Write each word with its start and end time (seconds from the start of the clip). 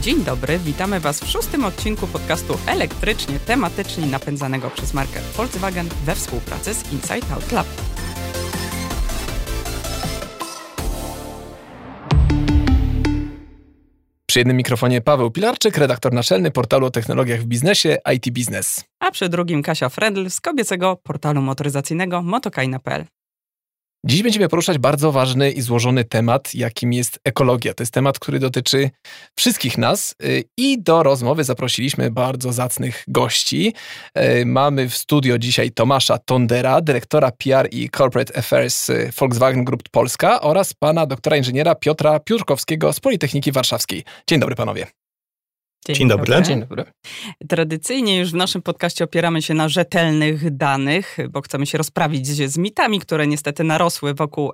Dzień 0.00 0.24
dobry, 0.24 0.58
witamy 0.58 1.00
Was 1.00 1.20
w 1.20 1.26
szóstym 1.26 1.64
odcinku 1.64 2.06
podcastu 2.06 2.58
elektrycznie 2.66 3.38
tematycznie 3.38 4.06
napędzanego 4.06 4.70
przez 4.70 4.94
markę 4.94 5.20
Volkswagen 5.36 5.88
we 6.04 6.14
współpracy 6.14 6.74
z 6.74 6.92
Inside 6.92 7.34
Out 7.34 7.52
Lab. 7.52 7.66
Przy 14.26 14.38
jednym 14.38 14.56
mikrofonie 14.56 15.00
Paweł 15.00 15.30
Pilarczyk, 15.30 15.78
redaktor 15.78 16.12
naczelny 16.12 16.50
portalu 16.50 16.86
o 16.86 16.90
technologiach 16.90 17.40
w 17.40 17.46
biznesie 17.46 17.96
IT 18.14 18.30
Business. 18.30 18.84
A 19.00 19.10
przy 19.10 19.28
drugim 19.28 19.62
Kasia 19.62 19.88
Fredl 19.88 20.30
z 20.30 20.40
kobiecego 20.40 20.96
portalu 20.96 21.42
motoryzacyjnego 21.42 22.22
motokajna.pl. 22.22 23.04
Dziś 24.04 24.22
będziemy 24.22 24.48
poruszać 24.48 24.78
bardzo 24.78 25.12
ważny 25.12 25.50
i 25.50 25.60
złożony 25.60 26.04
temat, 26.04 26.54
jakim 26.54 26.92
jest 26.92 27.20
ekologia. 27.24 27.74
To 27.74 27.82
jest 27.82 27.94
temat, 27.94 28.18
który 28.18 28.38
dotyczy 28.38 28.90
wszystkich 29.36 29.78
nas 29.78 30.14
y, 30.24 30.44
i 30.56 30.82
do 30.82 31.02
rozmowy 31.02 31.44
zaprosiliśmy 31.44 32.10
bardzo 32.10 32.52
zacnych 32.52 33.04
gości. 33.08 33.74
Y, 34.18 34.46
mamy 34.46 34.88
w 34.88 34.96
studio 34.96 35.38
dzisiaj 35.38 35.70
Tomasza 35.70 36.18
Tondera, 36.18 36.80
dyrektora 36.80 37.30
PR 37.30 37.68
i 37.70 37.90
Corporate 37.96 38.38
Affairs 38.38 38.90
Volkswagen 39.18 39.64
Group 39.64 39.82
Polska 39.90 40.40
oraz 40.40 40.74
pana 40.74 41.06
doktora 41.06 41.36
inżyniera 41.36 41.74
Piotra 41.74 42.20
Piórkowskiego 42.20 42.92
z 42.92 43.00
Politechniki 43.00 43.52
Warszawskiej. 43.52 44.04
Dzień 44.26 44.40
dobry 44.40 44.54
panowie. 44.54 44.99
Dzień, 45.86 45.96
Dzień 45.96 46.08
dobry. 46.08 46.26
dobry. 46.26 46.46
Dzień 46.46 46.60
dobry. 46.60 46.84
Tradycyjnie 47.48 48.18
już 48.18 48.30
w 48.30 48.34
naszym 48.34 48.62
podcaście 48.62 49.04
opieramy 49.04 49.42
się 49.42 49.54
na 49.54 49.68
rzetelnych 49.68 50.56
danych, 50.56 51.16
bo 51.30 51.40
chcemy 51.40 51.66
się 51.66 51.78
rozprawić 51.78 52.26
z 52.26 52.58
mitami, 52.58 53.00
które 53.00 53.26
niestety 53.26 53.64
narosły 53.64 54.14
wokół 54.14 54.52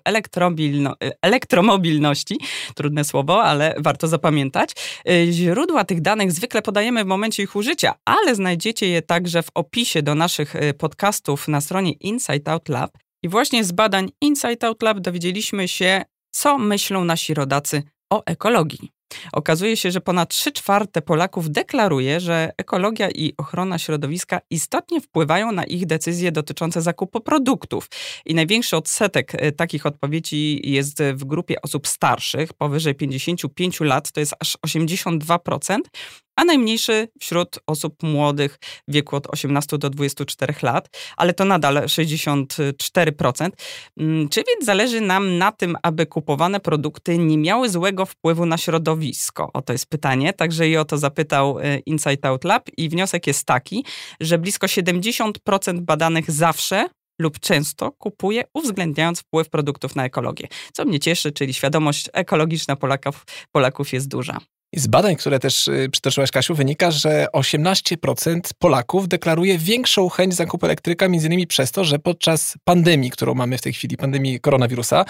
elektromobilności. 1.23 2.39
Trudne 2.75 3.05
słowo, 3.05 3.45
ale 3.45 3.75
warto 3.79 4.09
zapamiętać. 4.09 4.71
Źródła 5.31 5.85
tych 5.85 6.01
danych 6.01 6.33
zwykle 6.33 6.63
podajemy 6.63 7.05
w 7.05 7.07
momencie 7.07 7.43
ich 7.43 7.57
użycia, 7.57 7.95
ale 8.05 8.35
znajdziecie 8.35 8.89
je 8.89 9.03
także 9.03 9.43
w 9.43 9.51
opisie 9.55 10.03
do 10.03 10.15
naszych 10.15 10.57
y, 10.57 10.75
podcastów 10.75 11.49
na 11.49 11.61
stronie 11.61 11.93
Inside 11.93 12.53
Out 12.53 12.69
Lab. 12.69 12.91
I 13.23 13.29
właśnie 13.29 13.65
z 13.65 13.73
badań 13.73 14.11
Inside 14.21 14.67
Out 14.67 14.83
Lab 14.83 15.01
dowiedzieliśmy 15.01 15.69
się, 15.69 16.03
co 16.31 16.59
myślą 16.59 17.05
nasi 17.05 17.35
rodacy 17.35 17.83
o 18.13 18.23
ekologii. 18.27 18.96
Okazuje 19.33 19.77
się, 19.77 19.91
że 19.91 20.01
ponad 20.01 20.29
3 20.31 20.53
czwarte 20.53 21.03
Polaków 21.03 21.51
deklaruje, 21.51 22.21
że 22.21 22.51
ekologia 22.59 23.11
i 23.11 23.35
ochrona 23.37 23.79
środowiska 23.79 24.41
istotnie 24.51 25.01
wpływają 25.01 25.53
na 25.53 25.65
ich 25.65 25.87
decyzje 25.87 26.33
dotyczące 26.33 26.83
zakupu 26.83 27.21
produktów. 27.21 27.89
I 28.27 28.35
największy 28.35 28.77
odsetek 28.77 29.33
e, 29.35 29.53
takich 29.53 29.87
odpowiedzi 29.87 30.71
jest 30.71 31.03
w 31.15 31.25
grupie 31.25 31.63
osób 31.63 31.87
starszych, 31.87 32.53
powyżej 32.53 32.95
55 32.95 33.81
lat, 33.81 34.13
to 34.13 34.21
jest 34.21 34.35
aż 34.41 34.59
82%, 34.67 35.79
a 36.37 36.45
najmniejszy 36.45 37.09
wśród 37.21 37.59
osób 37.67 38.03
młodych 38.03 38.59
w 38.89 38.93
wieku 38.93 39.17
od 39.17 39.27
18 39.27 39.79
do 39.79 39.91
24 39.91 40.55
lat, 40.63 40.89
ale 41.17 41.35
to 41.35 41.45
nadal 41.45 41.75
64%. 41.75 43.51
Mm, 43.97 44.29
czy 44.29 44.43
więc 44.49 44.65
zależy 44.65 45.01
nam 45.01 45.39
na 45.39 45.53
tym, 45.53 45.77
aby 45.83 46.07
kupowane 46.07 46.61
produkty 46.61 47.19
nie 47.19 47.39
miały 47.39 47.69
złego 47.69 48.07
wpływu 48.07 48.47
na 48.47 48.59
środowisko? 48.59 48.96
Oto 49.53 49.73
jest 49.73 49.87
pytanie, 49.87 50.33
także 50.33 50.69
i 50.69 50.77
o 50.77 50.85
to 50.85 50.99
zapytał 50.99 51.59
y, 51.59 51.83
Insight 51.87 52.25
Out 52.25 52.45
Lab 52.45 52.71
i 52.77 52.89
wniosek 52.89 53.27
jest 53.27 53.45
taki, 53.45 53.85
że 54.21 54.39
blisko 54.39 54.67
70% 54.67 55.81
badanych 55.81 56.31
zawsze 56.31 56.89
lub 57.21 57.41
często 57.41 57.93
kupuje, 57.93 58.45
uwzględniając 58.55 59.21
wpływ 59.21 59.51
produktów 59.51 59.97
na 59.97 60.05
ekologię. 60.05 60.49
Co 60.73 60.85
mnie 60.85 61.01
cieszy, 61.01 61.33
czyli 61.33 61.55
świadomość 61.55 62.11
ekologiczna 62.13 62.77
Polaków, 62.77 63.25
Polaków 63.53 63.93
jest 63.93 64.09
duża. 64.09 64.39
Z 64.75 64.87
badań, 64.87 65.17
które 65.17 65.39
też 65.39 65.69
y, 65.69 65.89
przytoczyłaś, 65.93 66.31
Kasiu, 66.31 66.55
wynika, 66.55 66.91
że 66.91 67.27
18% 67.33 68.41
Polaków 68.59 69.09
deklaruje 69.09 69.59
większą 69.59 70.09
chęć 70.09 70.35
zakupu 70.35 70.67
elektryka, 70.67 71.09
między 71.09 71.27
innymi 71.27 71.47
przez 71.47 71.73
to, 71.73 71.85
że 71.85 71.99
podczas 71.99 72.55
pandemii, 72.65 73.11
którą 73.11 73.35
mamy 73.35 73.59
w 73.59 73.63
tej 73.63 73.73
chwili, 73.73 73.97
pandemii 73.97 74.41
koronawirusa, 74.41 75.05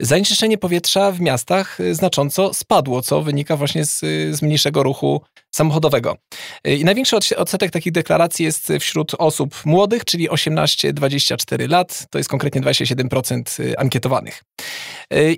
zanieczyszczenie 0.00 0.58
powietrza 0.58 1.12
w 1.12 1.20
miastach 1.20 1.80
y, 1.80 1.94
znacząco 1.94 2.54
spadło, 2.54 3.02
co 3.02 3.22
wynika 3.22 3.56
właśnie 3.56 3.86
z, 3.86 4.02
y, 4.02 4.34
z 4.34 4.42
mniejszego 4.42 4.82
ruchu 4.82 5.22
samochodowego. 5.50 6.16
I 6.64 6.84
największy 6.84 7.16
odsetek 7.36 7.70
takich 7.70 7.92
deklaracji 7.92 8.44
jest 8.44 8.72
wśród 8.80 9.14
osób 9.18 9.64
młodych, 9.64 10.04
czyli 10.04 10.30
18-24 10.30 11.70
lat, 11.70 12.06
to 12.10 12.18
jest 12.18 12.30
konkretnie 12.30 12.60
27% 12.60 13.74
ankietowanych. 13.78 14.42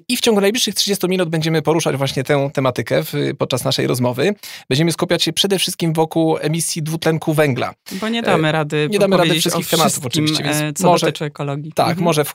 I 0.09 0.17
w 0.17 0.21
ciągu 0.21 0.41
najbliższych 0.41 0.75
30 0.75 1.09
minut 1.09 1.29
będziemy 1.29 1.63
poruszać 1.63 1.97
właśnie 1.97 2.25
tę 2.25 2.51
tematykę 2.53 3.03
podczas 3.39 3.65
naszej 3.65 3.87
rozmowy. 3.87 4.35
Będziemy 4.69 4.93
skupiać 4.93 5.23
się 5.23 5.33
przede 5.33 5.59
wszystkim 5.59 5.93
wokół 5.93 6.37
emisji 6.41 6.83
dwutlenku 6.83 7.35
węgla. 7.35 7.75
Bo 7.93 8.09
nie 8.09 8.23
damy 8.23 8.53
rady 8.53 8.89
Nie 8.91 8.99
damy 8.99 9.17
rady 9.17 9.41
wszystkich 9.41 9.69
tematów 9.69 10.07
oczywiście, 10.07 10.45
więc 10.45 10.57
e, 10.57 10.73
co 10.73 10.87
może, 10.87 11.07
dotyczy 11.07 11.25
ekologii. 11.25 11.73
Tak, 11.73 11.89
mhm. 11.89 12.05
może 12.05 12.25
w, 12.25 12.35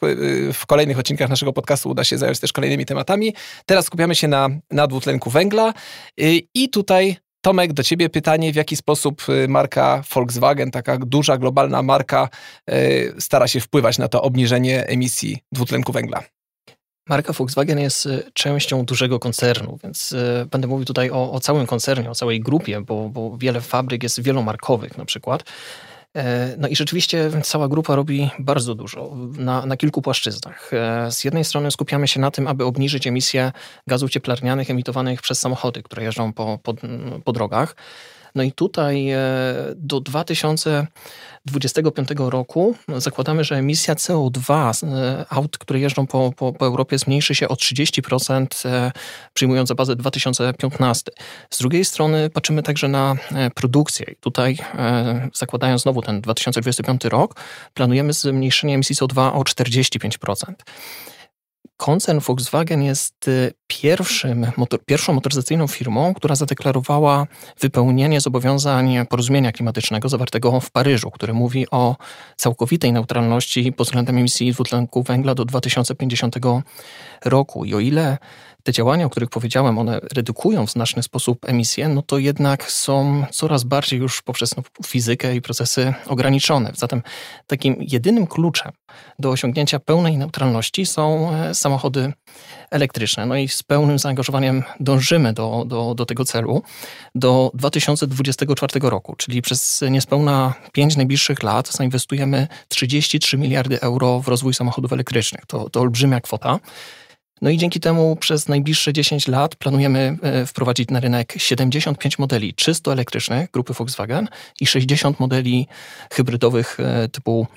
w, 0.54 0.66
kolejnych 0.66 1.00
odcinkach 1.00 1.30
naszego 1.30 1.54
podcastu 1.54 1.90
uda 1.90 2.04
się 2.04 2.18
zająć 2.18 2.40
też 2.40 2.54
kolejnymi 2.54 2.86
tematami. 2.86 3.34
Teraz 3.66 3.86
skupiamy 3.86 4.16
się 4.16 4.28
na, 4.28 4.50
na 4.72 4.88
dwutlenku 4.88 5.30
węgla 5.30 5.74
i 6.54 6.70
tutaj 6.70 7.18
Tomek, 7.42 7.74
do 7.74 7.84
ciebie 7.84 8.10
pytanie, 8.10 8.54
w 8.54 8.56
jaki 8.56 8.76
sposób 8.76 9.22
marka 9.48 10.04
Volkswagen, 10.14 10.72
taka 10.72 10.98
duża, 10.98 11.38
globalna 11.38 11.84
marka, 11.84 12.30
stara 13.20 13.48
się 13.48 13.60
wpływać 13.60 13.98
na 13.98 14.08
to 14.08 14.22
obniżenie 14.22 14.88
emisji 14.88 15.38
dwutlenku 15.52 15.92
węgla? 15.92 16.24
Marka 17.10 17.34
Volkswagen 17.34 17.80
jest 17.80 18.06
y, 18.06 18.32
częścią 18.34 18.86
dużego 18.86 19.20
koncernu, 19.20 19.80
więc 19.84 20.16
będę 20.52 20.68
mówił 20.68 20.86
tutaj 20.86 21.12
o, 21.12 21.32
o 21.32 21.40
całym 21.40 21.68
koncernie, 21.68 22.10
o 22.10 22.16
całej 22.16 22.40
grupie, 22.40 22.82
bo, 22.82 23.10
bo 23.10 23.38
wiele 23.38 23.62
fabryk 23.62 24.04
jest 24.04 24.22
wielomarkowych 24.22 24.98
na 24.98 25.06
przykład. 25.06 25.44
E, 26.16 26.56
no 26.58 26.68
i 26.68 26.76
rzeczywiście 26.76 27.30
cała 27.44 27.68
grupa 27.68 27.96
robi 27.96 28.30
bardzo 28.40 28.76
dużo 28.76 29.16
na, 29.38 29.66
na 29.66 29.78
kilku 29.78 30.02
płaszczyznach. 30.02 30.72
E, 30.74 31.12
z 31.12 31.24
jednej 31.24 31.44
strony 31.44 31.72
skupiamy 31.72 32.08
się 32.08 32.20
na 32.20 32.32
tym, 32.32 32.48
aby 32.48 32.66
obniżyć 32.66 33.08
emisję 33.08 33.52
gazów 33.88 34.12
cieplarnianych 34.12 34.70
emitowanych 34.70 35.22
przez 35.22 35.40
samochody, 35.40 35.84
które 35.84 36.04
jeżdżą 36.04 36.34
po, 36.34 36.60
po, 36.64 36.74
po 37.24 37.34
drogach. 37.34 37.76
No 38.36 38.44
i 38.44 38.52
tutaj 38.52 39.10
e, 39.10 39.20
do 39.76 40.00
2025 40.00 42.10
roku 42.18 42.76
zakładamy, 42.98 43.44
że 43.44 43.56
emisja 43.56 43.94
CO2 43.94 44.74
e, 44.84 45.26
aut, 45.30 45.58
które 45.58 45.80
jeżdżą 45.80 46.08
po, 46.08 46.34
po, 46.38 46.54
po 46.54 46.66
Europie 46.66 46.98
zmniejszy 46.98 47.36
się 47.36 47.48
o 47.48 47.54
30%, 47.54 48.70
e, 48.70 48.92
przyjmując 49.34 49.70
za 49.70 49.76
bazę 49.76 49.96
2015. 49.96 51.12
Z 51.50 51.58
drugiej 51.58 51.86
strony 51.86 52.30
patrzymy 52.30 52.64
także 52.64 52.88
na 52.88 53.16
produkcję. 53.56 54.06
I 54.12 54.16
tutaj 54.16 54.58
zakładając 55.34 55.82
znowu 55.82 56.02
ten 56.02 56.22
2025 56.22 57.06
rok, 57.06 57.36
planujemy 57.74 58.14
zmniejszenie 58.14 58.76
emisji 58.76 58.96
CO2 58.96 59.32
o 59.34 59.42
45% 59.42 60.54
koncern 61.80 62.20
Volkswagen 62.20 62.84
jest 62.84 63.28
y, 63.28 63.54
pierwszym, 63.68 64.52
motor, 64.58 64.86
pierwszą 64.86 65.14
motoryzacyjną 65.14 65.68
firmą, 65.68 66.14
która 66.14 66.36
zadeklarowała 66.36 67.28
wypełnienie 67.60 68.22
zobowiązań 68.22 69.08
porozumienia 69.10 69.52
klimatycznego 69.52 70.10
zawartego 70.10 70.60
w 70.60 70.72
Paryżu, 70.72 71.12
które 71.12 71.34
mówi 71.34 71.66
o 71.72 71.96
całkowitej 72.36 72.94
neutralności 72.94 73.74
pod 73.74 73.88
względem 73.88 74.18
emisji 74.18 74.52
dwutlenku 74.52 75.04
węgla 75.04 75.36
do 75.36 75.46
2050 75.46 76.36
roku. 77.26 77.66
I 77.66 77.74
o 77.74 77.80
ile 77.80 78.18
te 78.70 78.74
działania, 78.74 79.06
o 79.06 79.10
których 79.10 79.30
powiedziałem, 79.30 79.78
one 79.78 80.00
redukują 80.14 80.66
w 80.66 80.72
znaczny 80.72 81.04
sposób 81.04 81.46
emisję, 81.46 81.88
no 81.88 82.02
to 82.02 82.18
jednak 82.18 82.72
są 82.72 83.26
coraz 83.32 83.64
bardziej 83.64 84.00
już 84.00 84.22
poprzez 84.22 84.58
no, 84.58 84.64
fizykę 84.86 85.36
i 85.36 85.42
procesy 85.42 85.94
ograniczone. 86.08 86.72
Zatem 86.76 87.02
takim 87.48 87.76
jedynym 87.80 88.28
kluczem 88.28 88.72
do 89.20 89.30
osiągnięcia 89.30 89.80
pełnej 89.80 90.18
neutralności 90.18 90.86
są 90.86 91.34
e, 91.34 91.56
samochody 91.56 92.14
elektryczne. 92.72 93.26
No 93.26 93.36
i 93.36 93.48
z 93.48 93.64
pełnym 93.64 94.00
zaangażowaniem 94.00 94.64
dążymy 94.80 95.34
do, 95.34 95.64
do, 95.68 95.96
do 95.96 96.06
tego 96.06 96.26
celu 96.26 96.62
do 97.16 97.52
2024 97.54 98.90
roku, 98.90 99.16
czyli 99.16 99.42
przez 99.42 99.84
niespełna 99.90 100.54
5 100.72 100.98
najbliższych 100.98 101.44
lat 101.44 101.68
zainwestujemy 101.68 102.48
33 102.68 103.38
miliardy 103.38 103.82
euro 103.82 104.20
w 104.20 104.28
rozwój 104.28 104.54
samochodów 104.54 104.94
elektrycznych. 104.94 105.46
To, 105.48 105.70
to 105.70 105.82
olbrzymia 105.82 106.22
kwota. 106.22 106.60
No 107.42 107.50
i 107.50 107.58
dzięki 107.58 107.80
temu 107.80 108.16
przez 108.16 108.48
najbliższe 108.48 108.94
10 108.94 109.28
lat 109.28 109.56
planujemy 109.56 110.18
e, 110.22 110.46
wprowadzić 110.46 110.90
na 110.90 111.00
rynek 111.00 111.34
75 111.38 112.20
modeli 112.20 112.54
czysto 112.54 112.92
elektrycznych 112.92 113.52
grupy 113.52 113.74
Volkswagen 113.74 114.28
i 114.62 114.68
60 114.68 115.20
modeli 115.20 115.68
hybrydowych 116.12 116.80
e, 116.80 117.10
typu 117.10 117.48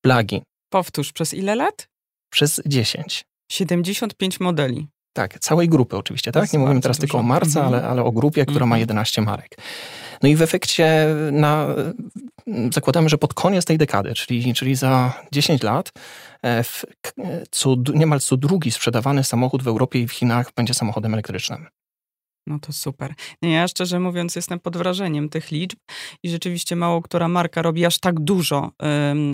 plug-in. 0.00 0.40
Powtórz, 0.72 1.12
przez 1.12 1.34
ile 1.34 1.54
lat? 1.54 1.88
Przez 2.32 2.62
10. 2.66 3.24
75 3.52 4.40
modeli. 4.40 4.86
Tak, 5.12 5.38
całej 5.38 5.68
grupy 5.68 5.96
oczywiście, 5.96 6.32
tak? 6.32 6.52
Nie 6.52 6.58
mówimy 6.58 6.80
teraz 6.80 6.98
tylko 6.98 7.18
o 7.18 7.22
marce, 7.22 7.60
mhm. 7.60 7.66
ale, 7.66 7.88
ale 7.88 8.04
o 8.04 8.12
grupie, 8.12 8.46
która 8.46 8.66
ma 8.66 8.78
11 8.78 9.20
mhm. 9.20 9.36
marek. 9.36 9.56
No 10.22 10.28
i 10.28 10.36
w 10.36 10.42
efekcie 10.42 11.06
na, 11.32 11.66
zakładamy, 12.72 13.08
że 13.08 13.18
pod 13.18 13.34
koniec 13.34 13.64
tej 13.64 13.78
dekady, 13.78 14.14
czyli, 14.14 14.54
czyli 14.54 14.74
za 14.74 15.12
10 15.32 15.62
lat, 15.62 15.92
e, 16.42 16.64
w, 16.64 16.84
co, 17.50 17.76
niemal 17.94 18.20
co 18.20 18.36
drugi 18.36 18.70
sprzedawany 18.70 19.24
samochód 19.24 19.62
w 19.62 19.68
Europie 19.68 20.00
i 20.00 20.06
w 20.06 20.12
Chinach 20.12 20.52
będzie 20.56 20.74
samochodem 20.74 21.14
elektrycznym. 21.14 21.66
No 22.50 22.58
to 22.58 22.72
super. 22.72 23.14
Ja 23.42 23.68
szczerze 23.68 24.00
mówiąc 24.00 24.36
jestem 24.36 24.60
pod 24.60 24.76
wrażeniem 24.76 25.28
tych 25.28 25.50
liczb 25.50 25.78
i 26.22 26.30
rzeczywiście 26.30 26.76
mało 26.76 27.02
która 27.02 27.28
marka 27.28 27.62
robi 27.62 27.86
aż 27.86 27.98
tak 27.98 28.20
dużo, 28.20 28.70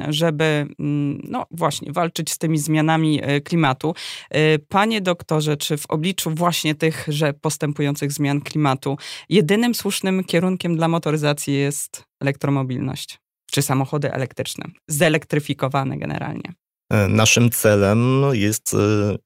żeby 0.08 0.66
mm, 0.78 1.20
no 1.28 1.46
właśnie 1.50 1.92
walczyć 1.92 2.30
z 2.30 2.38
tymi 2.38 2.58
zmianami 2.58 3.20
e, 3.22 3.40
klimatu. 3.40 3.94
E, 4.30 4.58
panie 4.58 5.00
doktorze, 5.00 5.56
czy 5.56 5.76
w 5.76 5.86
obliczu 5.86 6.30
właśnie 6.30 6.74
tych, 6.74 7.04
że 7.08 7.32
postępujących 7.32 8.12
zmian 8.12 8.40
klimatu 8.40 8.98
jedynym 9.28 9.74
słusznym 9.74 10.24
kierunkiem 10.24 10.76
dla 10.76 10.88
motoryzacji 10.88 11.54
jest 11.54 12.04
elektromobilność? 12.20 13.18
Czy 13.50 13.62
samochody 13.62 14.12
elektryczne, 14.12 14.64
zelektryfikowane 14.88 15.98
generalnie? 15.98 16.52
E, 16.90 17.08
naszym 17.08 17.50
celem 17.50 18.22
jest 18.32 18.74
e, 18.74 18.78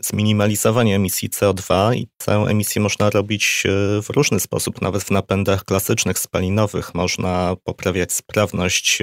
zminimalizowanie 0.03 0.97
emisji 0.97 1.31
CO2 1.31 1.95
i 1.97 2.09
tę 2.17 2.33
emisję 2.33 2.83
można 2.83 3.11
robić 3.11 3.63
e, 3.67 4.03
w 4.03 4.11
różny 4.11 4.41
sposób. 4.41 4.83
Nawet 4.83 5.03
w 5.03 5.11
napędach 5.11 5.65
klasycznych 5.65 6.19
spalinowych 6.19 6.95
można 6.95 7.57
poprawiać 7.65 8.13
sprawność 8.13 8.99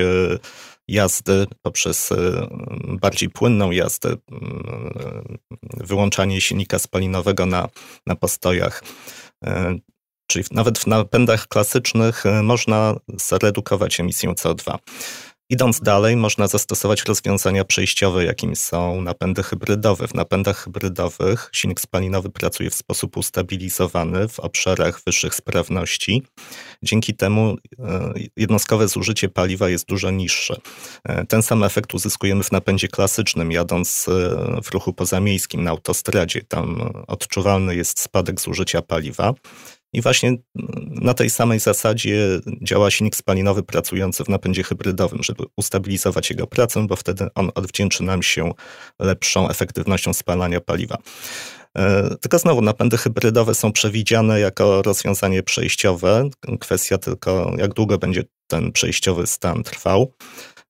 jazdy 0.87 1.45
poprzez 1.61 2.09
bardziej 2.81 3.29
płynną 3.29 3.71
jazdę, 3.71 4.15
wyłączanie 5.73 6.41
silnika 6.41 6.79
spalinowego 6.79 7.45
na, 7.45 7.67
na 8.05 8.15
postojach. 8.15 8.83
Czyli 10.27 10.45
nawet 10.51 10.79
w 10.79 10.87
napędach 10.87 11.47
klasycznych 11.47 12.23
można 12.43 12.95
zredukować 13.17 13.99
emisję 13.99 14.29
CO2. 14.29 14.77
Idąc 15.49 15.79
dalej, 15.79 16.15
można 16.15 16.47
zastosować 16.47 17.03
rozwiązania 17.03 17.65
przejściowe, 17.65 18.25
jakimi 18.25 18.55
są 18.55 19.01
napędy 19.01 19.43
hybrydowe. 19.43 20.07
W 20.07 20.13
napędach 20.13 20.57
hybrydowych 20.63 21.49
silnik 21.53 21.81
spalinowy 21.81 22.29
pracuje 22.29 22.69
w 22.69 22.75
sposób 22.75 23.17
ustabilizowany 23.17 24.27
w 24.27 24.39
obszarach 24.39 25.01
wyższych 25.05 25.35
sprawności. 25.35 26.23
Dzięki 26.83 27.13
temu 27.13 27.55
e, 27.79 28.13
jednostkowe 28.37 28.87
zużycie 28.87 29.29
paliwa 29.29 29.69
jest 29.69 29.85
dużo 29.85 30.11
niższe. 30.11 30.55
E, 31.03 31.25
ten 31.25 31.43
sam 31.43 31.63
efekt 31.63 31.93
uzyskujemy 31.93 32.43
w 32.43 32.51
napędzie 32.51 32.87
klasycznym, 32.87 33.51
jadąc 33.51 34.05
e, 34.09 34.61
w 34.63 34.71
ruchu 34.71 34.93
pozamiejskim 34.93 35.63
na 35.63 35.71
autostradzie. 35.71 36.41
Tam 36.41 36.93
odczuwalny 37.07 37.75
jest 37.75 37.99
spadek 37.99 38.41
zużycia 38.41 38.81
paliwa. 38.81 39.33
I 39.97 40.01
właśnie 40.01 40.37
na 40.89 41.13
tej 41.13 41.29
samej 41.29 41.59
zasadzie 41.59 42.39
działa 42.61 42.91
silnik 42.91 43.15
spalinowy 43.15 43.63
pracujący 43.63 44.23
w 44.23 44.29
napędzie 44.29 44.63
hybrydowym, 44.63 45.23
żeby 45.23 45.43
ustabilizować 45.55 46.29
jego 46.29 46.47
pracę, 46.47 46.87
bo 46.87 46.95
wtedy 46.95 47.27
on 47.35 47.51
odwdzięczy 47.55 48.03
nam 48.03 48.23
się 48.23 48.51
lepszą 48.99 49.49
efektywnością 49.49 50.13
spalania 50.13 50.61
paliwa. 50.61 50.97
E, 51.77 52.15
tylko 52.21 52.39
znowu 52.39 52.61
napędy 52.61 52.97
hybrydowe 52.97 53.55
są 53.55 53.71
przewidziane 53.71 54.39
jako 54.39 54.81
rozwiązanie 54.81 55.43
przejściowe. 55.43 56.29
Kwestia 56.59 56.97
tylko, 56.97 57.53
jak 57.57 57.73
długo 57.73 57.97
będzie 57.97 58.23
ten 58.47 58.71
przejściowy 58.71 59.27
stan 59.27 59.63
trwał. 59.63 60.13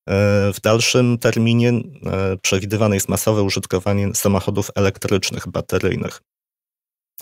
E, 0.09 0.53
w 0.53 0.62
dalszym 0.63 1.18
terminie 1.18 1.69
e, 1.69 2.38
przewidywane 2.41 2.95
jest 2.95 3.09
masowe 3.09 3.44
użytkowanie 3.44 4.15
samochodów 4.15 4.69
elektrycznych, 4.75 5.47
bateryjnych. 5.47 6.21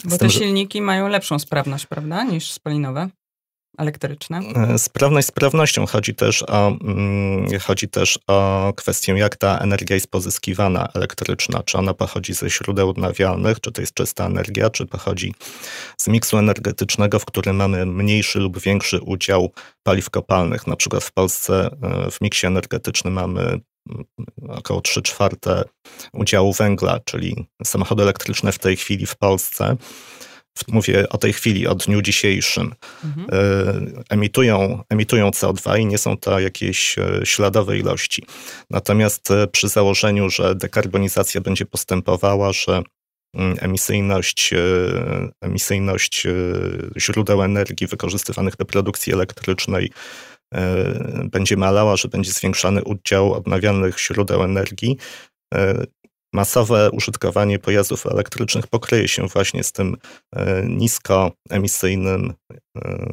Bo 0.03 0.17
te 0.17 0.29
silniki 0.29 0.81
mają 0.81 1.07
lepszą 1.07 1.39
sprawność, 1.39 1.85
prawda, 1.85 2.23
niż 2.23 2.51
spalinowe? 2.51 3.09
elektryczne? 3.77 4.39
E, 4.39 4.79
sprawność 4.79 5.27
sprawnością. 5.27 5.85
Chodzi 5.85 6.15
też, 6.15 6.43
o, 6.43 6.67
mm, 6.67 7.59
chodzi 7.59 7.87
też 7.87 8.19
o 8.27 8.73
kwestię, 8.75 9.13
jak 9.13 9.35
ta 9.35 9.57
energia 9.57 9.95
jest 9.95 10.11
pozyskiwana 10.11 10.87
elektryczna. 10.93 11.63
Czy 11.63 11.77
ona 11.77 11.93
pochodzi 11.93 12.33
ze 12.33 12.49
źródeł 12.49 12.89
odnawialnych, 12.89 13.59
czy 13.59 13.71
to 13.71 13.81
jest 13.81 13.93
czysta 13.93 14.25
energia, 14.25 14.69
czy 14.69 14.85
pochodzi 14.85 15.33
z 15.97 16.07
miksu 16.07 16.37
energetycznego, 16.37 17.19
w 17.19 17.25
którym 17.25 17.55
mamy 17.55 17.85
mniejszy 17.85 18.39
lub 18.39 18.59
większy 18.59 19.01
udział 19.01 19.51
paliw 19.83 20.09
kopalnych. 20.09 20.67
Na 20.67 20.75
przykład 20.75 21.03
w 21.03 21.11
Polsce 21.11 21.69
e, 21.81 22.11
w 22.11 22.21
miksie 22.21 22.47
energetycznym 22.47 23.13
mamy 23.13 23.59
około 24.47 24.81
3 24.81 25.01
czwarte 25.01 25.63
udziału 26.13 26.53
węgla, 26.53 26.99
czyli 27.05 27.47
samochody 27.63 28.03
elektryczne 28.03 28.51
w 28.51 28.59
tej 28.59 28.77
chwili 28.77 29.05
w 29.05 29.15
Polsce, 29.15 29.77
mówię 30.67 31.09
o 31.09 31.17
tej 31.17 31.33
chwili, 31.33 31.67
o 31.67 31.75
dniu 31.75 32.01
dzisiejszym, 32.01 32.73
mhm. 33.03 33.27
E, 33.31 34.03
emitują, 34.09 34.83
emitują 34.89 35.29
CO2 35.29 35.79
i 35.79 35.85
nie 35.85 35.97
są 35.97 36.17
to 36.17 36.39
jakieś 36.39 36.97
e, 36.97 37.21
śladowe 37.23 37.77
ilości. 37.77 38.25
Natomiast 38.69 39.31
e, 39.31 39.47
przy 39.47 39.67
założeniu, 39.67 40.29
że 40.29 40.55
dekarbonizacja 40.55 41.41
będzie 41.41 41.65
postępowała, 41.65 42.53
że 42.53 42.81
mm, 43.33 43.57
emisyjność, 43.59 44.53
emisyjność 45.41 46.27
źródeł 46.97 47.43
energii 47.43 47.87
wykorzystywanych 47.87 48.55
do 48.55 48.65
produkcji 48.65 49.13
elektrycznej 49.13 49.91
będzie 51.31 51.57
malała, 51.57 51.95
że 51.95 52.07
będzie 52.07 52.31
zwiększany 52.31 52.83
udział 52.83 53.33
odnawialnych 53.33 53.99
źródeł 53.99 54.43
energii, 54.43 54.97
e, 55.53 55.83
masowe 56.33 56.91
użytkowanie 56.91 57.59
pojazdów 57.59 58.05
elektrycznych 58.05 58.67
pokryje 58.67 59.07
się 59.07 59.27
właśnie 59.27 59.63
z 59.63 59.71
tym 59.71 59.97
e, 60.35 60.63
niskoemisyjnym 60.65 62.33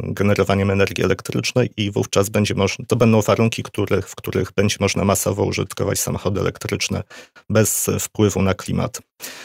generowaniem 0.02 0.70
energii 0.70 1.04
elektrycznej 1.04 1.70
i 1.76 1.90
wówczas 1.90 2.28
będzie 2.28 2.54
można, 2.54 2.84
to 2.88 2.96
będą 2.96 3.22
warunki, 3.22 3.62
których, 3.62 4.08
w 4.08 4.14
których 4.14 4.52
będzie 4.56 4.76
można 4.80 5.04
masowo 5.04 5.44
użytkować 5.44 6.00
samochody 6.00 6.40
elektryczne 6.40 7.02
bez 7.50 7.90
wpływu 8.00 8.42
na 8.42 8.54
klimat. 8.54 9.00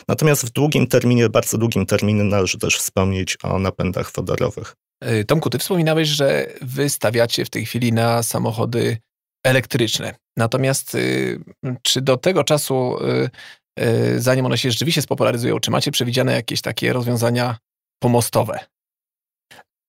Natomiast 0.07 0.45
w 0.45 0.49
długim 0.49 0.87
terminie, 0.87 1.29
bardzo 1.29 1.57
długim 1.57 1.85
terminie 1.85 2.23
należy 2.23 2.57
też 2.57 2.77
wspomnieć 2.77 3.37
o 3.43 3.59
napędach 3.59 4.11
wodorowych. 4.15 4.75
E, 5.01 5.23
Tomku, 5.23 5.49
ty 5.49 5.57
wspominałeś, 5.57 6.07
że 6.07 6.47
wy 6.61 6.89
stawiacie 6.89 7.45
w 7.45 7.49
tej 7.49 7.65
chwili 7.65 7.93
na 7.93 8.23
samochody 8.23 8.97
elektryczne. 9.45 10.15
Natomiast 10.37 10.95
y, 10.95 11.39
czy 11.81 12.01
do 12.01 12.17
tego 12.17 12.43
czasu, 12.43 12.97
y, 13.77 13.83
y, 13.83 14.21
zanim 14.21 14.45
one 14.45 14.57
się 14.57 14.71
rzeczywiście 14.71 15.01
spopularyzują, 15.01 15.59
czy 15.59 15.71
macie 15.71 15.91
przewidziane 15.91 16.33
jakieś 16.33 16.61
takie 16.61 16.93
rozwiązania 16.93 17.57
pomostowe? 17.99 18.59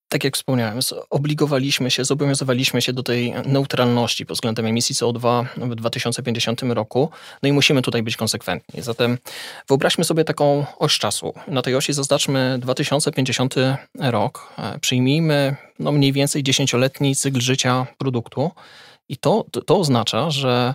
Tak 0.09 0.25
jak 0.25 0.35
wspomniałem, 0.35 0.81
zobligowaliśmy 0.83 1.91
się, 1.91 2.05
zobowiązywaliśmy 2.05 2.83
się 2.83 2.93
do 2.93 3.03
tej 3.03 3.35
neutralności 3.47 4.27
pod 4.27 4.37
względem 4.37 4.67
emisji 4.67 4.95
CO2 4.95 5.47
w 5.57 5.75
2050 5.75 6.63
roku, 6.63 7.11
no 7.43 7.49
i 7.49 7.53
musimy 7.53 7.83
tutaj 7.83 8.03
być 8.03 8.17
konsekwentni. 8.17 8.83
Zatem 8.83 9.19
wyobraźmy 9.69 10.05
sobie 10.05 10.25
taką 10.25 10.67
oś 10.79 10.99
czasu. 10.99 11.35
Na 11.49 11.63
tej 11.63 11.75
osi 11.75 11.93
zaznaczmy 11.93 12.59
2050 12.61 13.55
rok, 14.01 14.53
e, 14.59 14.79
przyjmijmy 14.79 15.57
no 15.79 15.93
mniej 15.93 16.13
więcej 16.13 16.43
dziesięcioletni 16.43 17.17
cykl 17.17 17.41
życia 17.41 17.87
produktu 17.99 18.51
i 19.09 19.17
to, 19.17 19.45
to 19.67 19.79
oznacza, 19.79 20.31
że 20.31 20.75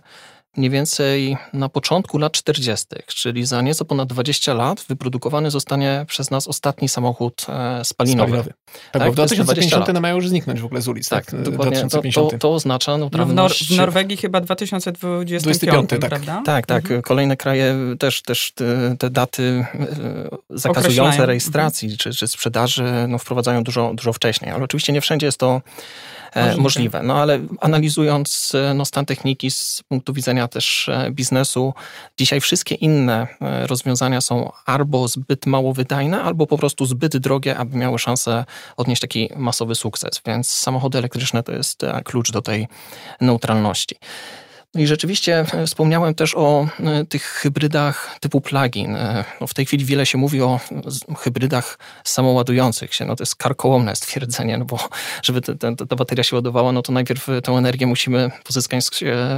mniej 0.57 0.69
więcej 0.69 1.37
na 1.53 1.69
początku 1.69 2.17
lat 2.17 2.33
40., 2.33 2.85
czyli 3.07 3.45
za 3.45 3.61
nieco 3.61 3.85
ponad 3.85 4.09
20 4.09 4.53
lat, 4.53 4.85
wyprodukowany 4.89 5.51
zostanie 5.51 6.05
przez 6.07 6.31
nas 6.31 6.47
ostatni 6.47 6.89
samochód 6.89 7.45
e, 7.49 7.85
spalinowy. 7.85 8.27
spalinowy. 8.29 8.53
Tak, 8.73 8.91
tak, 8.91 9.03
bo 9.03 9.11
w 9.11 9.15
2050 9.15 9.89
one 9.89 10.01
mają 10.01 10.15
już 10.15 10.29
zniknąć 10.29 10.61
w 10.61 10.65
ogóle 10.65 10.81
z 10.81 10.87
ulic. 10.87 11.09
Tak, 11.09 11.25
tak 11.25 11.41
dokładnie. 11.41 11.87
To, 11.89 12.01
to, 12.13 12.37
to, 12.37 12.53
oznacza 12.53 12.97
neutralność. 12.97 13.35
No 13.35 13.67
w, 13.67 13.69
Nor 13.69 13.77
w 13.77 13.77
Norwegii 13.77 14.17
chyba 14.17 14.41
2025, 14.41 15.43
25, 15.43 15.89
tak. 15.89 15.99
prawda? 15.99 16.41
Tak, 16.45 16.65
tak. 16.65 16.83
Mhm. 16.83 17.01
Kolejne 17.01 17.37
kraje 17.37 17.75
też, 17.99 18.21
też 18.21 18.51
te, 18.55 18.95
te 18.99 19.09
daty 19.09 19.65
e, 19.73 20.29
zakazujące 20.49 21.25
rejestracji 21.25 21.85
mhm. 21.85 21.97
czy, 21.97 22.13
czy 22.13 22.27
sprzedaży 22.27 22.83
no, 23.07 23.17
wprowadzają 23.17 23.63
dużo, 23.63 23.93
dużo 23.93 24.13
wcześniej. 24.13 24.51
Ale 24.51 24.63
oczywiście 24.63 24.93
nie 24.93 25.01
wszędzie 25.01 25.25
jest 25.25 25.37
to 25.37 25.61
możliwe. 26.35 26.61
możliwe. 26.61 27.03
No 27.03 27.21
ale 27.21 27.39
analizując 27.61 28.51
e, 28.55 28.73
no, 28.73 28.85
stan 28.85 29.05
techniki 29.05 29.51
z 29.51 29.83
punktu 29.89 30.13
widzenia 30.13 30.47
też 30.47 30.89
e, 30.89 31.11
biznesu, 31.11 31.73
dzisiaj 32.17 32.41
wszystkie 32.41 32.75
inne 32.75 33.27
rozwiązania 33.65 34.21
są 34.21 34.51
albo 34.65 35.07
zbyt 35.07 35.45
mało 35.45 35.73
wydajne, 35.73 36.21
albo 36.21 36.47
po 36.47 36.57
prostu 36.57 36.85
zbyt 36.85 37.17
drogie, 37.17 37.57
aby 37.57 37.77
miały 37.77 37.99
szansę 37.99 38.45
odnieść 38.77 39.01
taki 39.01 39.29
masowy 39.35 39.75
sukces. 39.75 40.21
Więc 40.25 40.49
samochody 40.49 40.97
elektryczne 40.97 41.43
to 41.43 41.51
jest 41.51 41.81
klucz 42.03 42.31
do 42.31 42.41
tej 42.41 42.67
neutralności. 43.21 43.95
No 44.75 44.81
i 44.81 44.87
rzeczywiście 44.87 45.45
e, 45.53 45.67
wspomniałem 45.67 46.15
też 46.15 46.35
o 46.35 46.67
e, 46.79 47.05
tych 47.05 47.23
hybrydach 47.23 48.17
typu 48.19 48.41
plugin. 48.41 48.95
E, 48.95 49.25
no 49.41 49.47
w 49.47 49.53
tej 49.53 49.65
chwili 49.65 49.85
wiele 49.85 50.05
się 50.05 50.17
mówi 50.17 50.41
o 50.41 50.59
hybrydach 51.17 51.79
samoładujących 52.03 52.93
się. 52.93 53.05
No 53.05 53.15
to 53.15 53.21
jest 53.21 53.35
karkołomne 53.35 53.95
stwierdzenie, 53.95 54.57
no 54.57 54.65
bo 54.65 54.79
żeby 55.23 55.41
ta 55.89 55.95
bateria 55.95 56.23
się 56.23 56.35
ładowała, 56.35 56.71
no 56.71 56.81
to 56.81 56.91
najpierw 56.91 57.25
tę 57.43 57.51
energię 57.51 57.87
musimy 57.87 58.31
pozyskać 58.43 58.89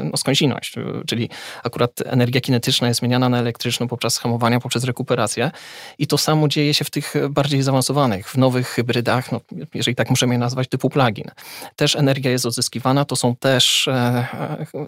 no, 0.04 0.18
skądinąć. 0.18 0.74
Czyli 1.08 1.30
akurat 1.64 1.92
energia 2.06 2.42
kinetyczna 2.42 2.88
jest 2.88 3.00
zmieniana 3.00 3.30
na 3.30 3.40
elektryczną 3.40 3.88
poprzez 3.88 4.18
hamowania, 4.18 4.60
poprzez 4.60 4.84
rekuperację. 4.84 5.52
I 5.98 6.08
to 6.08 6.18
samo 6.18 6.48
dzieje 6.48 6.74
się 6.74 6.86
w 6.86 6.90
tych 6.90 7.14
bardziej 7.30 7.62
zaawansowanych, 7.62 8.30
w 8.30 8.38
nowych 8.38 8.68
hybrydach, 8.68 9.32
no, 9.32 9.42
jeżeli 9.74 9.96
tak 9.96 10.10
możemy 10.10 10.34
je 10.34 10.40
nazwać, 10.40 10.68
typu 10.68 10.90
plugin. 10.90 11.32
Też 11.76 11.96
energia 11.96 12.32
jest 12.32 12.46
odzyskiwana, 12.46 13.06
to 13.06 13.16
są 13.16 13.36
też 13.36 13.90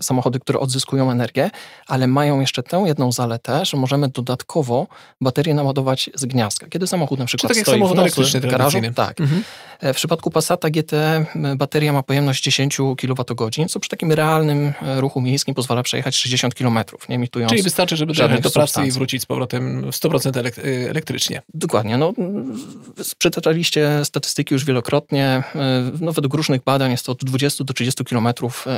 samochody 0.01 0.37
samochody, 0.38 0.39
które 0.39 0.60
odzyskują 0.60 1.12
energię, 1.12 1.50
ale 1.88 2.08
mają 2.08 2.39
jeszcze 2.39 2.63
tę 2.63 2.84
jedną 2.88 3.12
zaletę, 3.12 3.65
że 3.65 3.77
możemy 3.77 4.08
dodatkowo 4.10 4.88
baterię 5.22 5.53
naładować 5.53 6.10
z 6.15 6.25
gniazdka. 6.25 6.67
Kiedy 6.70 6.88
samochód 6.88 7.20
na 7.20 7.25
przykład 7.25 7.53
tak 7.53 7.58
stoi 7.58 7.74
jak 7.74 7.79
samochód 7.79 7.98
w 7.98 8.00
elektryczny 8.00 8.39
nocy 8.39 8.48
w 8.48 8.51
garażu, 8.51 8.79
tak. 8.96 9.22
Mhm. 9.22 9.44
E, 9.79 9.94
W 9.94 9.96
przypadku 9.96 10.32
Passata 10.32 10.70
GT 10.70 10.94
bateria 11.56 11.94
ma 11.94 12.03
pojemność 12.03 12.44
10 12.44 12.77
kWh, 12.98 13.67
co 13.70 13.79
przy 13.79 13.89
takim 13.89 14.12
realnym 14.12 14.74
e, 14.82 15.01
ruchu 15.01 15.22
miejskim 15.22 15.56
pozwala 15.56 15.84
przejechać 15.84 16.15
60 16.15 16.56
km, 16.56 16.79
nie 17.10 17.15
emitując... 17.15 17.50
Czyli 17.51 17.63
wystarczy, 17.63 17.96
żeby 17.96 18.13
dojechać 18.13 18.41
do 18.41 18.50
pracy 18.51 18.88
i 18.88 18.91
wrócić 18.91 19.22
z 19.22 19.25
powrotem 19.25 19.91
w 19.91 19.96
100% 19.96 20.32
elek- 20.32 20.60
y, 20.65 20.89
elektrycznie. 20.89 21.41
Dokładnie. 21.53 21.98
No, 21.98 22.13
przytaczaliście 23.17 24.06
statystyki 24.06 24.53
już 24.53 24.65
wielokrotnie. 24.65 25.44
E, 25.56 25.77
No, 26.01 26.13
według 26.13 26.34
różnych 26.34 26.63
badań 26.63 26.91
jest 26.91 27.06
to 27.06 27.12
od 27.12 27.24
20 27.25 27.63
do 27.63 27.74
30 27.74 28.03
km 28.06 28.27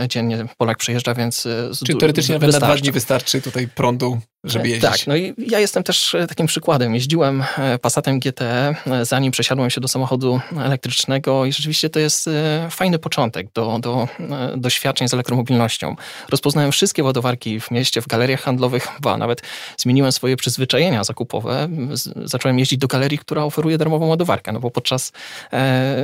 dziennie 0.09 0.45
Polak 0.57 0.77
przejeżdża, 0.77 1.13
więc... 1.13 1.47
z- 1.71 1.79
Czyli 1.83 1.99
teoretycznie 1.99 2.35
nawet 2.35 2.51
na 2.51 2.59
dwa 2.59 2.75
dni 2.75 2.91
wystarczy 2.91 3.41
tutaj 3.41 3.67
prądu, 3.67 4.19
żeby 4.43 4.65
E, 4.65 4.67
jeździć. 4.67 4.89
Tak, 4.89 5.07
no 5.07 5.15
i 5.15 5.33
ja 5.37 5.59
jestem 5.59 5.83
też 5.83 6.15
e, 6.15 6.27
takim 6.27 6.47
przykładem. 6.47 6.95
Jeździłem 6.95 7.43
e, 7.57 7.79
Passatem 7.79 8.19
GTE, 8.19 8.75
zanim 9.01 9.31
przesiadłem 9.31 9.69
się 9.69 9.81
do 9.81 9.87
samochodu 9.87 10.39
elektrycznego 10.59 11.45
i 11.45 11.53
rzeczywiście 11.53 11.89
to 11.89 11.99
jest 11.99 12.29
fajny 12.69 12.99
początek 12.99 13.47
do, 13.53 13.79
do 13.79 14.07
doświadczeń 14.57 15.07
z 15.07 15.13
elektromobilnością. 15.13 15.95
Rozpoznałem 16.29 16.71
wszystkie 16.71 17.03
ładowarki 17.03 17.59
w 17.59 17.71
mieście, 17.71 18.01
w 18.01 18.07
galeriach 18.07 18.41
handlowych, 18.41 18.87
ba, 19.01 19.17
nawet 19.17 19.41
zmieniłem 19.77 20.11
swoje 20.11 20.37
przyzwyczajenia 20.37 21.03
zakupowe. 21.03 21.67
Zacząłem 22.15 22.59
jeździć 22.59 22.79
do 22.79 22.87
galerii, 22.87 23.17
która 23.17 23.43
oferuje 23.43 23.77
darmową 23.77 24.07
ładowarkę, 24.07 24.51
no 24.51 24.59
bo 24.59 24.71
podczas 24.71 25.11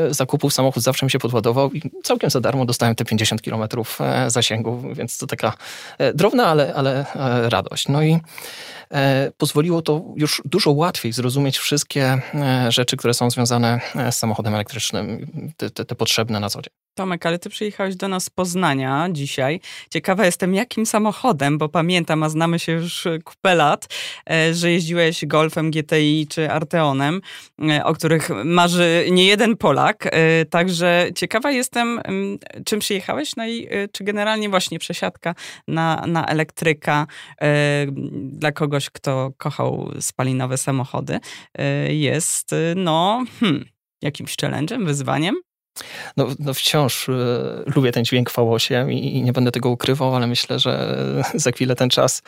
zakupów 0.10 0.54
samochód 0.54 0.84
zawsze 0.84 1.06
mi 1.06 1.12
się 1.12 1.20
podładował 1.20 1.72
i 1.74 1.82
całkiem 2.04 2.30
za 2.30 2.42
darmo 2.42 2.66
dostałem 2.66 2.96
te 2.96 3.06
50 3.06 3.42
km 3.42 3.64
e, 4.00 4.30
zasięgu, 4.30 4.84
więc 4.94 5.18
to 5.18 5.28
taka 5.28 5.54
drobna, 6.14 6.46
ale, 6.46 6.74
ale 6.74 7.06
radość. 7.50 7.88
No 7.88 8.04
i 8.04 8.20
pozwoliło 9.38 9.82
to 9.82 10.04
już 10.16 10.42
dużo 10.46 10.72
łatwiej 10.72 11.14
zrozumieć 11.14 11.58
wszystkie 11.58 12.22
e, 12.34 12.72
rzeczy, 12.72 12.98
które 12.98 13.14
są 13.14 13.30
związane 13.30 13.82
e, 13.96 14.12
z 14.12 14.18
samochodem 14.18 14.54
elektrycznym, 14.54 15.28
te, 15.58 15.70
te, 15.70 15.86
te 15.86 15.96
potrzebne 15.96 16.40
na 16.40 16.50
co 16.50 16.62
dzień. 16.62 16.85
Tomek, 16.96 17.26
ale 17.26 17.40
ty 17.40 17.50
przyjechałeś 17.50 17.96
do 17.96 18.08
nas 18.08 18.24
z 18.24 18.30
Poznania 18.30 19.08
dzisiaj. 19.12 19.60
Ciekawa 19.90 20.26
jestem, 20.26 20.54
jakim 20.54 20.86
samochodem, 20.86 21.58
bo 21.58 21.70
pamiętam, 21.70 22.24
a 22.24 22.30
znamy 22.30 22.60
się 22.60 22.72
już 22.72 23.08
kupę 23.24 23.56
lat, 23.56 23.88
e, 24.30 24.54
że 24.54 24.72
jeździłeś 24.72 25.26
Golfem 25.26 25.72
GTI 25.72 26.28
czy 26.30 26.52
Arteonem, 26.52 27.22
e, 27.70 27.86
o 27.86 27.94
których 27.94 28.30
marzy 28.46 29.06
nie 29.12 29.26
jeden 29.26 29.58
Polak. 29.58 30.06
E, 30.12 30.46
Także 30.46 31.08
ciekawa 31.16 31.52
jestem, 31.52 32.02
mm, 32.04 32.38
czym 32.66 32.80
przyjechałeś, 32.80 33.36
no 33.36 33.48
i 33.48 33.68
e, 33.70 33.88
czy 33.88 34.04
generalnie 34.04 34.50
właśnie 34.50 34.80
przesiadka 34.80 35.36
na, 35.68 36.04
na 36.08 36.26
elektryka 36.26 37.08
e, 37.42 37.86
dla 38.14 38.52
kogoś, 38.52 38.90
kto 38.90 39.32
kochał 39.38 39.92
spalinowe 40.00 40.58
samochody, 40.58 41.20
e, 41.58 41.94
jest, 41.94 42.54
e, 42.54 42.74
no, 42.76 43.24
hmm, 43.40 43.66
jakimś 44.02 44.36
challenge'em, 44.36 44.86
wyzwaniem? 44.86 45.36
No, 46.18 46.28
no 46.40 46.54
wciąż 46.54 47.10
e, 47.10 47.14
lubię 47.76 47.92
ten 47.92 48.06
dźwięk 48.06 48.32
V8 48.32 48.92
i, 48.92 49.16
i 49.16 49.24
nie 49.24 49.34
będę 49.34 49.52
tego 49.52 49.70
ukrywał, 49.70 50.16
ale 50.16 50.28
myślę, 50.28 50.60
że 50.60 50.98
za 51.34 51.52
chwilę 51.52 51.76
ten 51.76 51.90
czas 51.90 52.22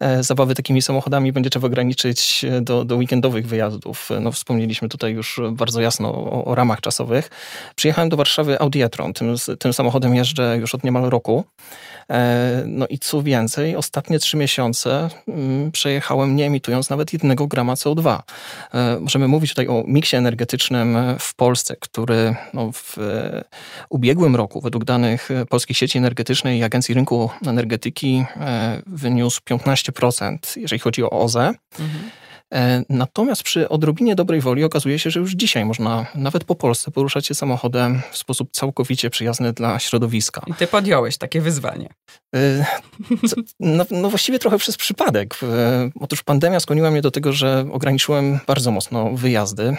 e, 0.00 0.22
zabawy 0.22 0.54
takimi 0.54 0.82
samochodami 0.82 1.32
będzie 1.32 1.50
trzeba 1.50 1.66
ograniczyć 1.66 2.44
e, 2.44 2.60
do, 2.60 2.84
do 2.84 2.96
weekendowych 2.96 3.46
wyjazdów. 3.46 4.08
No, 4.20 4.32
wspomnieliśmy 4.32 4.88
tutaj 4.88 5.12
już 5.12 5.40
bardzo 5.52 5.80
jasno 5.80 6.14
o, 6.14 6.44
o 6.44 6.54
ramach 6.54 6.80
czasowych. 6.80 7.30
Przyjechałem 7.76 8.08
do 8.08 8.16
Warszawy 8.16 8.60
Audi. 8.60 8.80
Tym, 9.14 9.34
tym 9.58 9.72
samochodem 9.72 10.14
jeżdżę 10.14 10.56
już 10.60 10.74
od 10.74 10.84
niemal 10.84 11.10
roku. 11.10 11.44
E, 12.10 12.62
No 12.66 12.86
i 12.86 12.98
co 12.98 13.22
więcej, 13.22 13.76
ostatnie 13.76 14.18
trzy 14.18 14.36
miesiące 14.36 15.08
mm, 15.28 15.72
przejechałem 15.72 16.36
nie 16.36 16.46
emitując 16.46 16.90
nawet 16.90 17.12
jednego 17.12 17.46
grama 17.46 17.74
CO2. 17.74 18.18
E, 18.74 19.00
Możemy 19.00 19.28
mówić 19.28 19.50
tutaj 19.50 19.68
o 19.68 19.84
miksie 19.86 20.16
energetycznym 20.16 20.96
w 21.18 21.34
Polsce, 21.34 21.76
który 21.76 22.34
no, 22.54 22.72
w 22.72 22.89
e, 22.98 23.44
ubiegłym 23.90 24.36
roku, 24.36 24.60
według 24.60 24.84
danych 24.84 25.30
e, 25.30 25.46
Polskiej 25.46 25.74
Sieci 25.74 25.98
Energetycznej 25.98 26.58
i 26.58 26.62
Agencji 26.62 26.94
Rynku 26.94 27.30
Energetyki, 27.46 28.24
e, 28.36 28.82
wyniósł 28.86 29.40
15%, 29.44 30.56
jeżeli 30.56 30.80
chodzi 30.80 31.02
o 31.02 31.10
OZE. 31.10 31.40
E, 31.40 31.54
Natomiast 32.88 33.42
przy 33.42 33.68
odrobinie 33.68 34.14
dobrej 34.14 34.40
woli 34.40 34.64
okazuje 34.64 34.98
się, 34.98 35.10
że 35.10 35.20
już 35.20 35.32
dzisiaj 35.32 35.64
można 35.64 36.06
nawet 36.14 36.44
po 36.44 36.54
Polsce 36.54 36.90
poruszać 36.90 37.26
się 37.26 37.34
samochodem 37.34 38.00
w 38.12 38.16
sposób 38.18 38.48
całkowicie 38.52 39.10
przyjazny 39.10 39.52
dla 39.52 39.78
środowiska. 39.78 40.42
I 40.46 40.54
ty 40.54 40.66
podjąłeś 40.66 41.18
takie 41.18 41.40
wyzwanie. 41.40 41.88
Co- 43.28 43.36
No, 43.60 43.84
no 43.90 44.10
właściwie 44.10 44.38
trochę 44.38 44.58
przez 44.58 44.76
przypadek. 44.76 45.34
Y, 45.42 45.46
Otóż 46.00 46.22
pandemia 46.22 46.60
skłoniła 46.60 46.90
mnie 46.90 47.02
do 47.02 47.10
tego, 47.10 47.32
że 47.32 47.66
ograniczyłem 47.72 48.38
bardzo 48.46 48.70
mocno 48.70 49.10
wyjazdy. 49.14 49.76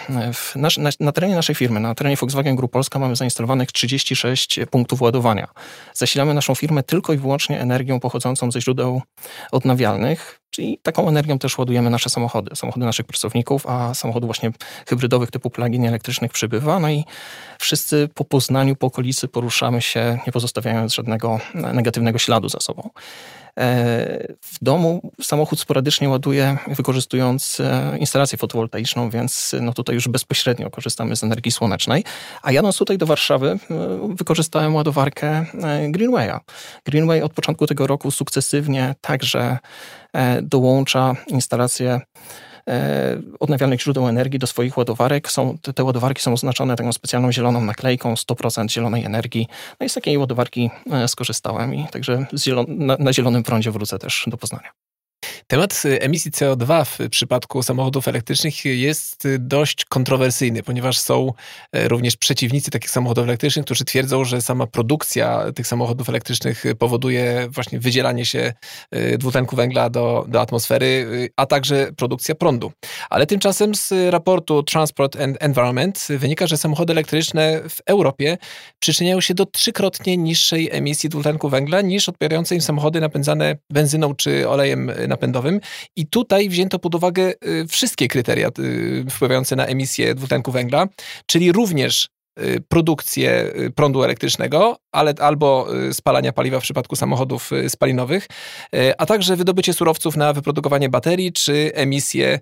Nasz, 0.56 0.78
na, 0.78 0.90
na 1.00 1.12
terenie 1.12 1.34
naszej 1.34 1.54
firmy, 1.54 1.80
na 1.80 1.94
terenie 1.94 2.16
Volkswagen 2.16 2.56
Group 2.56 2.72
Polska 2.72 2.98
mamy 2.98 3.16
zainstalowanych 3.16 3.72
36 3.72 4.60
punktów 4.70 5.02
ładowania. 5.02 5.48
Zasilamy 5.94 6.34
naszą 6.34 6.54
firmę 6.54 6.82
tylko 6.82 7.12
i 7.12 7.16
wyłącznie 7.16 7.60
energią 7.60 8.00
pochodzącą 8.00 8.50
ze 8.50 8.60
źródeł 8.60 9.02
odnawialnych, 9.52 10.41
czyli 10.52 10.78
taką 10.82 11.08
energią 11.08 11.38
też 11.38 11.58
ładujemy 11.58 11.90
nasze 11.90 12.10
samochody, 12.10 12.56
samochody 12.56 12.86
naszych 12.86 13.06
pracowników, 13.06 13.66
a 13.66 13.94
samochodów 13.94 14.28
właśnie 14.28 14.50
hybrydowych 14.88 15.30
typu 15.30 15.50
plug-in 15.50 15.84
elektrycznych 15.84 16.32
przybywa. 16.32 16.80
No 16.80 16.90
i 16.90 17.04
wszyscy 17.58 18.08
po 18.14 18.24
Poznaniu, 18.24 18.76
po 18.76 18.86
okolicy 18.86 19.28
poruszamy 19.28 19.82
się, 19.82 20.18
nie 20.26 20.32
pozostawiając 20.32 20.94
żadnego 20.94 21.40
negatywnego 21.54 22.18
śladu 22.18 22.48
za 22.48 22.60
sobą. 22.60 22.90
E, 23.58 24.34
W 24.40 24.64
domu 24.64 25.12
samochód 25.22 25.60
sporadycznie 25.60 26.08
ładuję, 26.08 26.58
wykorzystując 26.66 27.60
e, 27.60 27.98
instalację 27.98 28.38
fotowoltaiczną, 28.38 29.10
więc 29.10 29.54
no 29.60 29.72
tutaj 29.72 29.94
już 29.94 30.08
bezpośrednio 30.08 30.70
korzystamy 30.70 31.16
z 31.16 31.24
energii 31.24 31.52
słonecznej. 31.52 32.04
A 32.42 32.52
jadąc 32.52 32.78
tutaj 32.78 32.98
do 32.98 33.06
Warszawy, 33.06 33.58
e, 33.70 34.14
wykorzystałem 34.14 34.74
ładowarkę 34.74 35.44
Greenwaya. 35.88 36.40
Greenway 36.84 37.22
od 37.22 37.32
początku 37.32 37.66
tego 37.66 37.86
roku 37.86 38.10
sukcesywnie 38.10 38.94
także 39.00 39.58
dołącza 40.42 41.14
instalację 41.28 42.00
odnawialnych 43.40 43.82
źródeł 43.82 44.08
energii 44.08 44.38
do 44.38 44.46
swoich 44.46 44.76
ładowarek. 44.76 45.30
Są, 45.30 45.58
te, 45.62 45.72
te 45.72 45.84
ładowarki 45.84 46.22
są 46.22 46.32
oznaczone 46.32 46.76
taką 46.76 46.92
specjalną 46.92 47.32
zieloną 47.32 47.60
naklejką 47.64 48.14
100% 48.14 48.70
zielonej 48.70 49.04
energii. 49.04 49.48
No 49.80 49.86
i 49.86 49.88
z 49.88 49.94
takiej 49.94 50.18
ładowarki 50.18 50.70
e, 50.90 51.08
skorzystałem 51.08 51.74
i 51.74 51.86
także 51.88 52.26
zielon- 52.32 52.68
na, 52.68 52.96
na 52.98 53.12
zielonym 53.12 53.42
prądzie 53.42 53.70
wrócę 53.70 53.98
też 53.98 54.24
do 54.26 54.36
Poznania. 54.36 54.81
Temat 55.46 55.82
y, 55.84 56.00
emisji 56.00 56.30
CO2 56.30 56.84
w 56.84 57.08
przypadku 57.10 57.62
samochodów 57.62 58.08
elektrycznych 58.08 58.64
jest 58.64 59.24
y, 59.24 59.38
dość 59.38 59.84
kontrowersyjny, 59.84 60.62
ponieważ 60.62 60.98
są 60.98 61.32
e, 61.72 61.88
również 61.88 62.16
przeciwnicy 62.16 62.70
takich 62.70 62.90
samochodów 62.90 63.24
elektrycznych, 63.24 63.64
którzy 63.64 63.84
twierdzą, 63.84 64.24
że 64.24 64.40
sama 64.40 64.66
produkcja 64.66 65.52
tych 65.54 65.66
samochodów 65.66 66.08
elektrycznych 66.08 66.64
powoduje 66.78 67.48
właśnie 67.50 67.80
wydzielanie 67.80 68.24
się 68.24 68.52
y, 68.94 69.18
dwutlenku 69.18 69.56
węgla 69.56 69.90
do, 69.90 70.24
do 70.28 70.40
atmosfery, 70.40 70.86
y, 70.86 71.30
a 71.36 71.46
także 71.46 71.92
produkcja 71.96 72.34
prądu. 72.34 72.72
Ale 73.10 73.26
tymczasem 73.26 73.74
z 73.74 73.92
raportu 74.10 74.62
Transport 74.62 75.20
and 75.20 75.36
Environment 75.40 76.06
wynika, 76.10 76.46
że 76.46 76.56
samochody 76.56 76.92
elektryczne 76.92 77.60
w 77.68 77.80
Europie 77.86 78.38
przyczyniają 78.78 79.20
się 79.20 79.34
do 79.34 79.46
trzykrotnie 79.46 80.16
niższej 80.16 80.68
emisji 80.72 81.08
dwutlenku 81.08 81.48
węgla 81.48 81.80
niż 81.80 82.08
odpowiadające 82.08 82.54
im 82.54 82.60
samochody 82.60 83.00
napędzane 83.00 83.56
benzyną 83.70 84.14
czy 84.14 84.48
olejem 84.48 84.92
napędowym. 85.12 85.60
I 85.96 86.06
tutaj 86.06 86.48
wzięto 86.48 86.78
pod 86.78 86.94
uwagę 86.94 87.32
y, 87.46 87.66
wszystkie 87.68 88.08
kryteria 88.08 88.48
y, 88.58 89.04
wpływające 89.10 89.56
na 89.56 89.66
emisję 89.66 90.14
dwutlenku 90.14 90.52
węgla, 90.52 90.86
czyli 91.26 91.52
również 91.52 92.08
y, 92.40 92.62
produkcję 92.68 93.52
prądu 93.74 94.02
elektrycznego, 94.02 94.76
ale 94.92 95.14
albo 95.20 95.66
spalania 95.92 96.32
paliwa 96.32 96.60
w 96.60 96.62
przypadku 96.62 96.96
samochodów 96.96 97.50
spalinowych, 97.68 98.26
a 98.98 99.06
także 99.06 99.36
wydobycie 99.36 99.72
surowców 99.72 100.16
na 100.16 100.32
wyprodukowanie 100.32 100.88
baterii 100.88 101.32
czy 101.32 101.70
emisję 101.74 102.40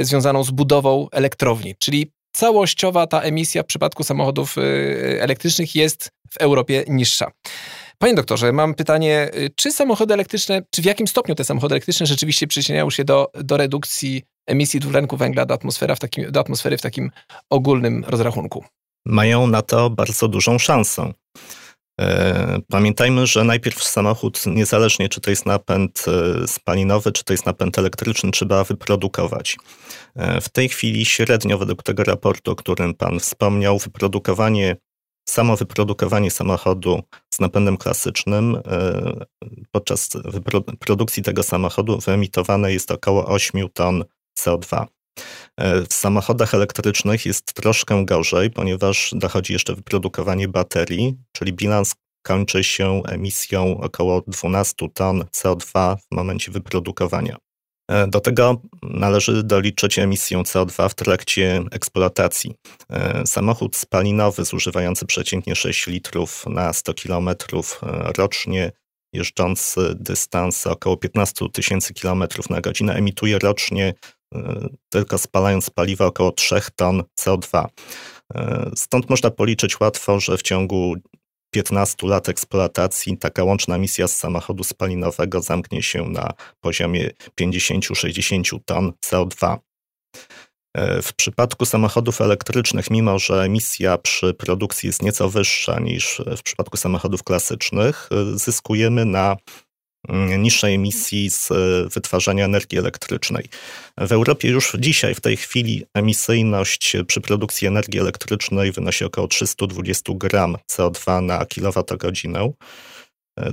związaną 0.00 0.44
z 0.44 0.50
budową 0.50 1.08
elektrowni, 1.12 1.74
czyli 1.78 2.12
całościowa 2.32 3.06
ta 3.06 3.20
emisja 3.20 3.62
w 3.62 3.66
przypadku 3.66 4.04
samochodów 4.04 4.56
elektrycznych 5.20 5.74
jest 5.74 6.10
w 6.30 6.36
Europie 6.36 6.84
niższa. 6.88 7.30
Panie 8.02 8.14
doktorze, 8.14 8.52
mam 8.52 8.74
pytanie, 8.74 9.30
y, 9.34 9.50
czy 9.56 9.72
samochody 9.72 10.14
elektryczne, 10.14 10.62
czy 10.70 10.82
w 10.82 10.84
jakim 10.84 11.06
stopniu 11.06 11.34
te 11.34 11.44
samochody 11.44 11.74
elektryczne 11.74 12.06
rzeczywiście 12.06 12.46
przyczyniają 12.46 12.90
się 12.90 13.04
do, 13.04 13.30
do 13.34 13.56
redukcji 13.56 14.22
emisji 14.46 14.80
dwutlenku 14.80 15.16
węgla 15.16 15.46
do, 15.46 15.54
atmosfera 15.54 15.94
w 15.94 15.98
takim, 15.98 16.32
do 16.32 16.40
atmosfery 16.40 16.78
w 16.78 16.82
takim 16.82 17.10
ogólnym 17.50 18.04
rozrachunku? 18.08 18.64
Mają 19.06 19.46
na 19.46 19.62
to 19.62 19.90
bardzo 19.90 20.28
dużą 20.28 20.58
szansę. 20.58 21.12
E, 22.00 22.58
Pamiętajmy, 22.68 23.26
że 23.26 23.44
najpierw 23.44 23.82
samochód, 23.82 24.46
niezależnie 24.46 25.08
czy 25.08 25.20
to 25.20 25.30
jest 25.30 25.46
napęd 25.46 26.04
e, 26.08 26.48
spalinowy, 26.48 27.12
czy 27.12 27.24
to 27.24 27.32
jest 27.32 27.46
napęd 27.46 27.78
elektryczny, 27.78 28.30
trzeba 28.30 28.64
wyprodukować. 28.64 29.56
E, 30.16 30.40
W 30.40 30.48
tej 30.48 30.68
chwili 30.68 31.04
średnio 31.04 31.58
według 31.58 31.82
tego 31.82 32.04
raportu, 32.04 32.50
o 32.50 32.56
którym 32.56 32.94
Pan 32.94 33.20
wspomniał, 33.20 33.78
wyprodukowanie 33.78 34.76
samo 35.30 35.56
wyprodukowanie 35.56 36.30
samochodu 36.30 37.02
z 37.34 37.40
napędem 37.40 37.76
klasycznym, 37.76 38.62
podczas 39.70 40.08
produkcji 40.78 41.22
tego 41.22 41.42
samochodu 41.42 41.98
wyemitowane 41.98 42.72
jest 42.72 42.90
około 42.90 43.26
8 43.26 43.68
ton 43.68 44.04
CO2. 44.38 44.86
W 45.88 45.94
samochodach 45.94 46.54
elektrycznych 46.54 47.26
jest 47.26 47.52
troszkę 47.52 48.04
gorzej, 48.04 48.50
ponieważ 48.50 49.14
dochodzi 49.16 49.52
jeszcze 49.52 49.74
wyprodukowanie 49.74 50.48
baterii, 50.48 51.16
czyli 51.32 51.52
bilans 51.52 51.94
kończy 52.22 52.64
się 52.64 53.02
emisją 53.08 53.80
około 53.80 54.22
12 54.26 54.88
ton 54.94 55.20
CO2 55.20 55.96
w 55.96 56.14
momencie 56.14 56.52
wyprodukowania. 56.52 57.36
E, 57.90 58.06
do 58.06 58.20
tego 58.20 58.60
należy 58.82 59.42
doliczyć 59.42 59.98
emisję 59.98 60.38
CO2 60.38 60.88
w 60.88 60.94
trakcie 60.94 61.62
eksploatacji. 61.70 62.54
E, 62.90 63.26
samochód 63.26 63.76
spalinowy 63.76 64.44
zużywający 64.44 65.06
przeciętnie 65.06 65.56
6 65.56 65.86
litrów 65.86 66.44
na 66.46 66.72
100 66.72 66.94
km 66.94 67.28
e, 67.28 67.36
rocznie, 68.18 68.72
jeżdżący 69.12 69.80
dystans 69.94 70.66
około 70.66 70.96
15 70.96 71.48
tysięcy 71.52 71.94
km 71.94 72.24
na 72.50 72.60
godzinę, 72.60 72.94
emituje 72.94 73.38
rocznie, 73.38 73.94
tylko 74.90 75.18
spalając 75.18 75.70
paliwo, 75.70 76.06
około 76.06 76.32
3 76.32 76.60
ton 76.76 77.02
CO2. 77.20 77.66
Stąd 78.76 79.10
można 79.10 79.30
policzyć 79.30 79.80
łatwo, 79.80 80.20
że 80.20 80.36
w 80.36 80.42
ciągu 80.42 80.94
15 81.50 82.06
lat 82.06 82.28
eksploatacji 82.28 83.18
taka 83.18 83.44
łączna 83.44 83.76
emisja 83.76 84.08
z 84.08 84.16
samochodu 84.16 84.64
spalinowego 84.64 85.42
zamknie 85.42 85.82
się 85.82 86.08
na 86.08 86.32
poziomie 86.60 87.10
50-60 87.40 88.58
ton 88.64 88.92
CO2. 89.06 89.56
E, 90.74 91.02
w 91.02 91.12
przypadku 91.12 91.64
samochodów 91.64 92.20
elektrycznych, 92.20 92.90
mimo 92.90 93.18
że 93.18 93.42
emisja 93.42 93.98
przy 93.98 94.34
produkcji 94.34 94.86
jest 94.86 95.02
nieco 95.02 95.28
wyższa 95.28 95.80
niż 95.80 96.22
w 96.36 96.42
przypadku 96.42 96.76
samochodów 96.76 97.22
klasycznych, 97.22 98.08
e, 98.12 98.38
zyskujemy 98.38 99.04
na 99.04 99.36
niższej 100.38 100.74
emisji 100.74 101.30
z 101.30 101.50
e, 101.50 101.54
wytwarzania 101.88 102.44
energii 102.44 102.78
elektrycznej. 102.78 103.44
W 103.98 104.12
Europie 104.12 104.48
już 104.48 104.72
dzisiaj, 104.78 105.14
w 105.14 105.20
tej 105.20 105.36
chwili, 105.36 105.84
emisyjność 105.94 106.96
przy 107.06 107.20
produkcji 107.20 107.68
energii 107.68 108.00
elektrycznej 108.00 108.72
wynosi 108.72 109.04
około 109.04 109.28
320 109.28 110.12
gram 110.16 110.56
CO2 110.70 111.22
na 111.22 111.46
kilowatogodzinę 111.46 112.52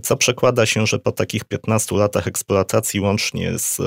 co 0.04 0.18
przekłada 0.18 0.66
się, 0.66 0.88
że 0.88 1.00
po 1.00 1.12
takich 1.12 1.46
15 1.46 1.96
latach 1.96 2.28
eksploatacji 2.28 3.00
łącznie 3.00 3.60
z 3.60 3.80
e, 3.80 3.84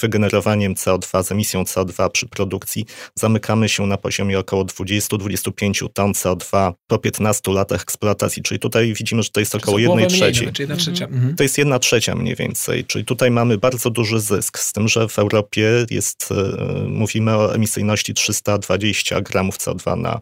wygenerowaniem 0.00 0.74
CO2, 0.74 1.22
z 1.24 1.32
emisją 1.32 1.62
CO2 1.62 2.10
przy 2.10 2.28
produkcji, 2.28 2.86
zamykamy 3.14 3.68
się 3.68 3.86
na 3.86 3.96
poziomie 3.96 4.38
około 4.38 4.64
20-25 4.64 5.88
ton 5.92 6.12
CO2 6.12 6.72
po 6.86 6.98
15 6.98 7.52
latach 7.52 7.82
eksploatacji, 7.82 8.42
czyli 8.42 8.60
tutaj 8.60 8.94
widzimy, 8.94 9.22
że 9.22 9.30
to 9.30 9.40
jest 9.40 9.54
około 9.54 9.78
1 9.78 10.08
trzeciej. 10.08 10.48
Jedna 10.58 10.76
trzecia. 10.76 11.04
Mhm. 11.04 11.36
To 11.36 11.42
jest 11.42 11.58
1 11.58 11.80
trzecia 11.80 12.14
mniej 12.14 12.36
więcej, 12.36 12.84
czyli 12.84 13.04
tutaj 13.04 13.30
mamy 13.30 13.58
bardzo 13.58 13.90
duży 13.90 14.20
zysk, 14.20 14.58
z 14.58 14.72
tym, 14.72 14.88
że 14.88 15.08
w 15.08 15.18
Europie 15.18 15.86
jest, 15.90 16.28
e, 16.32 16.88
mówimy 16.88 17.36
o 17.36 17.54
emisyjności 17.54 18.14
320 18.14 19.20
gramów 19.20 19.58
CO2 19.58 19.98
na 19.98 20.20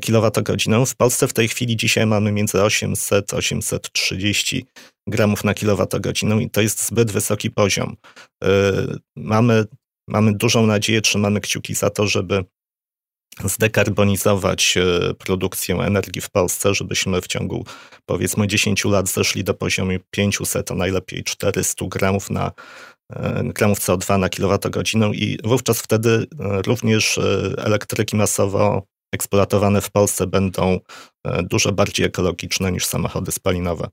kilowatogodzinę. 0.00 0.86
W 0.86 0.96
Polsce 0.96 1.28
w 1.28 1.32
tej 1.32 1.48
chwili 1.48 1.76
dzisiaj 1.76 2.06
mamy 2.06 2.32
między 2.32 2.62
800 2.62 3.34
a 3.34 3.36
830 3.36 4.66
gramów 5.06 5.44
na 5.44 5.54
kilowatogodzinę 5.54 6.42
i 6.42 6.50
to 6.50 6.60
jest 6.60 6.86
zbyt 6.86 7.12
wysoki 7.12 7.50
poziom. 7.50 7.96
Y, 8.44 8.48
mamy, 9.16 9.64
mamy 10.08 10.34
dużą 10.34 10.66
nadzieję, 10.66 11.00
trzymamy 11.00 11.40
kciuki 11.40 11.74
za 11.74 11.90
to, 11.90 12.06
żeby 12.06 12.44
zdekarbonizować 13.44 14.74
y, 14.76 15.14
produkcję 15.14 15.76
energii 15.76 16.22
w 16.22 16.30
Polsce, 16.30 16.74
żebyśmy 16.74 17.20
w 17.20 17.26
ciągu 17.26 17.64
powiedzmy 18.06 18.46
10 18.48 18.84
lat 18.84 19.08
zeszli 19.08 19.44
do 19.44 19.54
poziomu 19.54 19.92
500, 20.10 20.70
a 20.70 20.74
najlepiej 20.74 21.24
400 21.24 21.84
gramów 21.88 22.30
na 22.30 22.52
y, 23.12 23.18
gramów 23.44 23.78
CO2 23.78 24.18
na 24.18 24.28
kilowatogodzinę 24.28 25.10
i 25.14 25.38
wówczas 25.44 25.80
wtedy 25.80 26.26
również 26.66 27.20
elektryki 27.58 28.16
masowo 28.16 28.91
eksploatowane 29.12 29.80
w 29.80 29.90
Polsce 29.90 30.26
będą 30.26 30.78
e, 31.24 31.42
dużo 31.42 31.72
bardziej 31.72 32.06
ekologiczne 32.06 32.72
niż 32.72 32.86
samochody 32.86 33.32
spalinowe. 33.32 33.88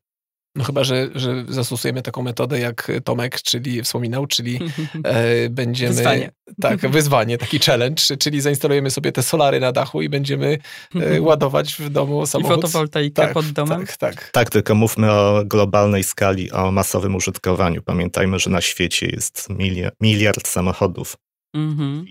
No 0.55 0.63
chyba, 0.63 0.83
że, 0.83 1.09
że 1.15 1.45
zastosujemy 1.47 2.01
taką 2.01 2.21
metodę 2.21 2.59
jak 2.59 2.91
Tomek, 3.03 3.41
czyli 3.41 3.81
wspominał, 3.83 4.27
czyli 4.27 4.59
e, 5.03 5.49
będziemy... 5.59 5.93
Wyzwanie. 5.93 6.31
Tak, 6.61 6.79
wyzwanie, 6.91 7.37
taki 7.37 7.59
challenge, 7.59 8.03
czyli 8.19 8.41
zainstalujemy 8.41 8.91
sobie 8.91 9.11
te 9.11 9.23
solary 9.23 9.59
na 9.59 9.71
dachu 9.71 10.01
i 10.01 10.09
będziemy 10.09 10.57
e, 10.95 11.21
ładować 11.29 11.73
w 11.73 11.89
domu 11.89 12.25
samochód. 12.25 12.57
I 12.57 12.61
fotowoltaikę 12.61 13.21
tak, 13.21 13.33
pod 13.33 13.45
domem? 13.45 13.85
Tak, 13.85 13.97
tak. 13.97 14.29
Tak, 14.31 14.49
tylko 14.49 14.75
mówmy 14.75 15.11
o 15.11 15.43
globalnej 15.45 16.03
skali, 16.03 16.51
o 16.51 16.71
masowym 16.71 17.15
użytkowaniu. 17.15 17.81
Pamiętajmy, 17.81 18.39
że 18.39 18.49
na 18.49 18.61
świecie 18.61 19.05
jest 19.05 19.49
miliard, 19.49 19.95
miliard 20.01 20.47
samochodów. 20.47 21.17
Mhm. 21.55 22.05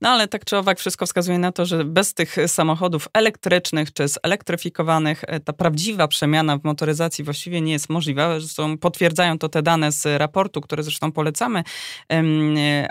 No 0.00 0.08
ale 0.08 0.28
tak 0.28 0.44
czy 0.44 0.56
owak 0.56 0.78
wszystko 0.78 1.06
wskazuje 1.06 1.38
na 1.38 1.52
to, 1.52 1.66
że 1.66 1.84
bez 1.84 2.14
tych 2.14 2.36
samochodów 2.46 3.08
elektrycznych 3.14 3.92
czy 3.92 4.08
zelektryfikowanych 4.08 5.24
e, 5.26 5.40
ta 5.40 5.52
prawdziwa 5.52 6.08
przemiana 6.08 6.58
w 6.58 6.64
motoryzacji 6.64 7.24
właściwie 7.24 7.60
nie 7.60 7.72
jest 7.72 7.88
możliwa. 7.88 8.40
Zresztą 8.40 8.78
potwierdzają 8.78 9.38
to 9.38 9.48
te 9.48 9.62
dane 9.62 9.92
z 9.92 10.18
raportu, 10.18 10.60
które 10.60 10.82
zresztą 10.82 11.12
polecamy, 11.12 11.64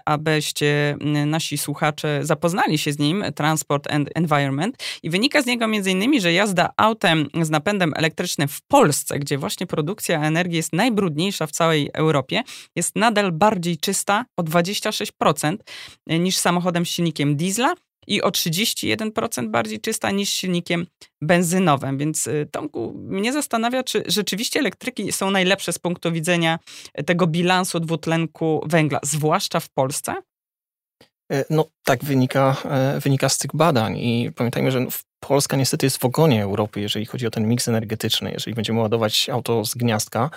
abyście 0.06 0.98
nasi 1.26 1.58
słuchacze 1.58 2.20
zapoznali 2.22 2.78
się 2.78 2.92
z 2.92 3.00
nim, 3.00 3.24
Transport 3.36 3.92
and 3.92 4.10
Environment. 4.16 4.84
I 5.04 5.10
wynika 5.10 5.42
z 5.42 5.46
niego 5.46 5.68
między 5.68 5.92
innymi, 5.92 6.22
że 6.22 6.34
jazda 6.34 6.70
autem 6.78 7.28
z 7.42 7.50
napędem 7.50 7.94
elektrycznym 7.96 8.48
w 8.48 8.62
Polsce, 8.62 9.20
gdzie 9.20 9.38
właśnie 9.38 9.68
produkcja 9.68 10.22
energii 10.22 10.58
jest 10.58 10.74
najbrudniejsza 10.74 11.48
w 11.48 11.52
całej 11.52 11.90
Europie, 11.94 12.44
jest 12.76 12.96
nadal 12.96 13.32
bardziej 13.32 13.78
czysta 13.78 14.26
o 14.38 14.44
26% 14.44 15.58
niż 16.08 16.38
samochód 16.38 16.63
samochodem 16.64 16.86
z 16.86 16.90
silnikiem 16.90 17.36
diesla 17.36 17.74
i 18.08 18.22
o 18.22 18.30
31% 18.30 19.50
bardziej 19.50 19.80
czysta 19.80 20.12
niż 20.12 20.30
silnikiem 20.30 20.86
benzynowym. 21.22 21.98
Więc 21.98 22.28
y, 22.28 22.48
Tomku, 22.52 22.94
mnie 22.96 23.34
zastanawia, 23.34 23.84
czy 23.84 24.04
rzeczywiście 24.08 24.60
elektryki 24.60 25.12
są 25.12 25.32
najlepsze 25.32 25.74
z 25.74 25.80
punktu 25.80 26.12
widzenia 26.12 26.60
tego 27.06 27.28
bilansu 27.28 27.80
dwutlenku 27.80 28.64
węgla, 28.66 29.00
zwłaszcza 29.04 29.60
w 29.60 29.70
Polsce? 29.70 30.16
E, 31.32 31.46
no 31.50 31.66
tak 31.86 32.04
wynika, 32.04 32.56
e, 32.66 33.00
wynika 33.00 33.30
z 33.30 33.38
tych 33.38 33.52
badań 33.56 33.98
i 33.98 34.32
pamiętajmy, 34.36 34.72
że 34.72 34.86
Polska 35.20 35.58
niestety 35.58 35.86
jest 35.86 35.98
w 35.98 36.06
ogonie 36.06 36.44
Europy, 36.44 36.82
jeżeli 36.82 37.06
chodzi 37.06 37.28
o 37.28 37.32
ten 37.32 37.48
miks 37.48 37.68
energetyczny. 37.68 38.32
Jeżeli 38.32 38.56
będziemy 38.56 38.80
ładować 38.80 39.30
auto 39.30 39.66
z 39.66 39.76
gniazdka, 39.76 40.30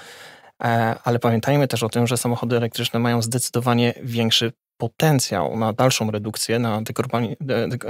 e, 0.63 0.97
ale 1.05 1.19
pamiętajmy 1.19 1.69
też 1.69 1.83
o 1.83 1.89
tym, 1.89 2.07
że 2.07 2.17
samochody 2.17 2.57
elektryczne 2.57 3.01
mają 3.01 3.23
zdecydowanie 3.23 3.95
większy 4.03 4.53
potencjał 4.79 5.57
na 5.57 5.73
dalszą 5.73 6.11
redukcję, 6.11 6.59
na 6.59 6.83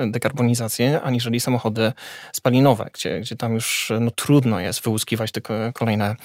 dekarbonizację, 0.06 1.02
aniżeli 1.02 1.40
samochody 1.40 1.92
spalinowe, 2.32 2.90
gdzie, 2.92 3.20
gdzie 3.20 3.36
tam 3.36 3.54
już 3.54 3.92
no, 4.00 4.10
trudno 4.10 4.60
jest 4.60 4.80
wyłuskiwać 4.80 5.32
te 5.32 5.40
kolejne 5.74 6.16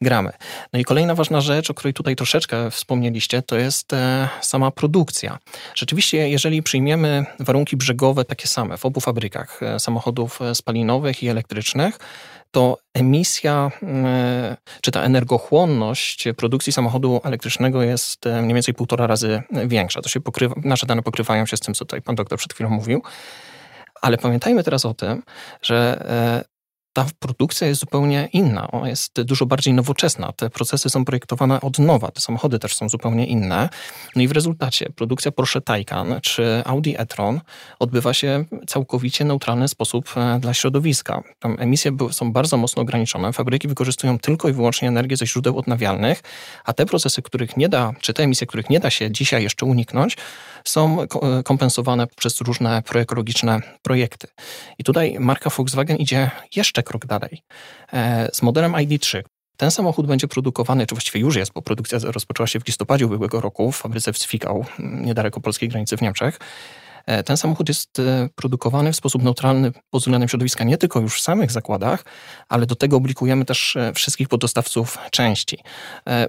gramy. 0.00 0.32
No 0.72 0.78
i 0.78 0.84
kolejna 0.84 1.14
ważna 1.14 1.40
rzecz, 1.40 1.70
o 1.70 1.74
której 1.74 1.94
tutaj 1.94 2.16
troszeczkę 2.16 2.70
wspomnieliście, 2.70 3.42
to 3.42 3.56
jest 3.56 3.92
e, 3.92 4.28
sama 4.40 4.70
produkcja. 4.70 5.38
Rzeczywiście, 5.74 6.28
jeżeli 6.28 6.62
przyjmiemy 6.62 7.24
warunki 7.40 7.76
brzegowe 7.76 8.24
takie 8.24 8.46
same 8.46 8.76
w 8.76 8.86
obu 8.86 9.00
fabrykach 9.00 9.62
e, 9.62 9.80
samochodów 9.80 10.42
e, 10.42 10.54
spalinowych 10.54 11.22
i 11.22 11.28
elektrycznych, 11.28 11.98
to 12.50 12.78
emisja, 12.94 13.70
e, 13.82 14.56
czy 14.82 14.90
ta 14.90 15.02
energochłonność 15.02 16.28
produkcji 16.36 16.72
samochodu 16.72 17.20
elektrycznego 17.24 17.82
jest 17.82 18.26
e, 18.26 18.42
mniej 18.42 18.54
więcej 18.54 18.74
półtora 18.74 19.06
razy 19.06 19.42
większa. 19.66 20.02
To 20.02 20.08
się 20.08 20.20
pokrywa, 20.20 20.54
nasze 20.64 20.86
dane 20.86 21.02
pokrywają 21.02 21.46
się 21.46 21.56
z 21.56 21.60
tym, 21.60 21.74
co 21.74 21.84
tutaj 21.84 22.02
pan 22.02 22.14
doktor 22.14 22.38
przed 22.38 22.52
chwilą 22.54 22.70
mówił. 22.70 23.02
Ale 24.02 24.18
pamiętajmy 24.18 24.64
teraz 24.64 24.84
o 24.84 24.94
tym, 24.94 25.22
że 25.62 26.06
e, 26.08 26.59
ta 26.92 27.06
produkcja 27.18 27.66
jest 27.66 27.80
zupełnie 27.80 28.28
inna. 28.32 28.70
Ona 28.70 28.88
jest 28.88 29.22
dużo 29.22 29.46
bardziej 29.46 29.74
nowoczesna. 29.74 30.32
Te 30.32 30.50
procesy 30.50 30.90
są 30.90 31.04
projektowane 31.04 31.60
od 31.60 31.78
nowa. 31.78 32.10
Te 32.10 32.20
samochody 32.20 32.58
też 32.58 32.74
są 32.74 32.88
zupełnie 32.88 33.26
inne. 33.26 33.68
No 34.16 34.22
i 34.22 34.28
w 34.28 34.32
rezultacie 34.32 34.86
produkcja 34.96 35.32
Porsche 35.32 35.60
Taycan 35.60 36.20
czy 36.22 36.62
Audi 36.64 36.94
e-tron 36.98 37.40
odbywa 37.78 38.14
się 38.14 38.44
całkowicie 38.66 39.24
neutralny 39.24 39.68
sposób 39.68 40.10
e, 40.16 40.38
dla 40.40 40.54
środowiska. 40.54 41.22
Tam 41.38 41.56
emisje 41.58 41.96
są 42.10 42.32
bardzo 42.32 42.56
mocno 42.56 42.82
ograniczone. 42.82 43.32
Fabryki 43.32 43.68
wykorzystują 43.68 44.18
tylko 44.18 44.48
i 44.48 44.52
wyłącznie 44.52 44.88
energię 44.88 45.16
ze 45.16 45.26
źródeł 45.26 45.58
odnawialnych, 45.58 46.22
a 46.64 46.72
te 46.72 46.86
procesy, 46.86 47.22
których 47.22 47.56
nie 47.56 47.68
da, 47.68 47.92
czy 48.00 48.14
te 48.14 48.22
emisje, 48.22 48.46
których 48.46 48.70
nie 48.70 48.80
da 48.80 48.90
się 48.90 49.10
dzisiaj 49.10 49.42
jeszcze 49.42 49.66
uniknąć, 49.66 50.16
są 50.64 51.06
kompensowane 51.44 52.06
przez 52.06 52.40
różne 52.40 52.82
proekologiczne 52.82 53.60
projekty. 53.82 54.28
I 54.78 54.84
tutaj 54.84 55.16
marka 55.20 55.50
Volkswagen 55.50 55.96
idzie 55.96 56.30
jeszcze 56.56 56.82
krok 56.82 57.06
dalej. 57.06 57.42
E, 57.92 58.28
z 58.32 58.42
modelem 58.42 58.72
ID3 58.72 59.22
ten 59.56 59.70
samochód 59.70 60.06
będzie 60.06 60.28
produkowany, 60.28 60.86
czy 60.86 60.94
właściwie 60.94 61.20
już 61.20 61.36
jest, 61.36 61.52
bo 61.52 61.62
produkcja 61.62 61.98
rozpoczęła 62.02 62.46
się 62.46 62.60
w 62.60 62.66
listopadzie 62.66 63.06
ubiegłego 63.06 63.40
roku 63.40 63.72
w 63.72 63.76
fabryce 63.76 64.12
w 64.12 64.18
Zwickau, 64.18 64.64
niedaleko 64.78 65.40
polskiej 65.40 65.68
granicy 65.68 65.96
w 65.96 66.02
Niemczech. 66.02 66.38
E, 67.06 67.22
ten 67.22 67.36
samochód 67.36 67.68
jest 67.68 67.98
e, 67.98 68.28
produkowany 68.34 68.92
w 68.92 68.96
sposób 68.96 69.22
neutralny 69.22 69.72
pod 69.90 70.02
względem 70.02 70.28
środowiska 70.28 70.64
nie 70.64 70.78
tylko 70.78 71.00
już 71.00 71.18
w 71.18 71.20
samych 71.20 71.52
zakładach, 71.52 72.04
ale 72.48 72.66
do 72.66 72.74
tego 72.74 72.96
oblikujemy 72.96 73.44
też 73.44 73.76
e, 73.76 73.92
wszystkich 73.92 74.28
poddostawców 74.28 74.98
części. 75.10 75.58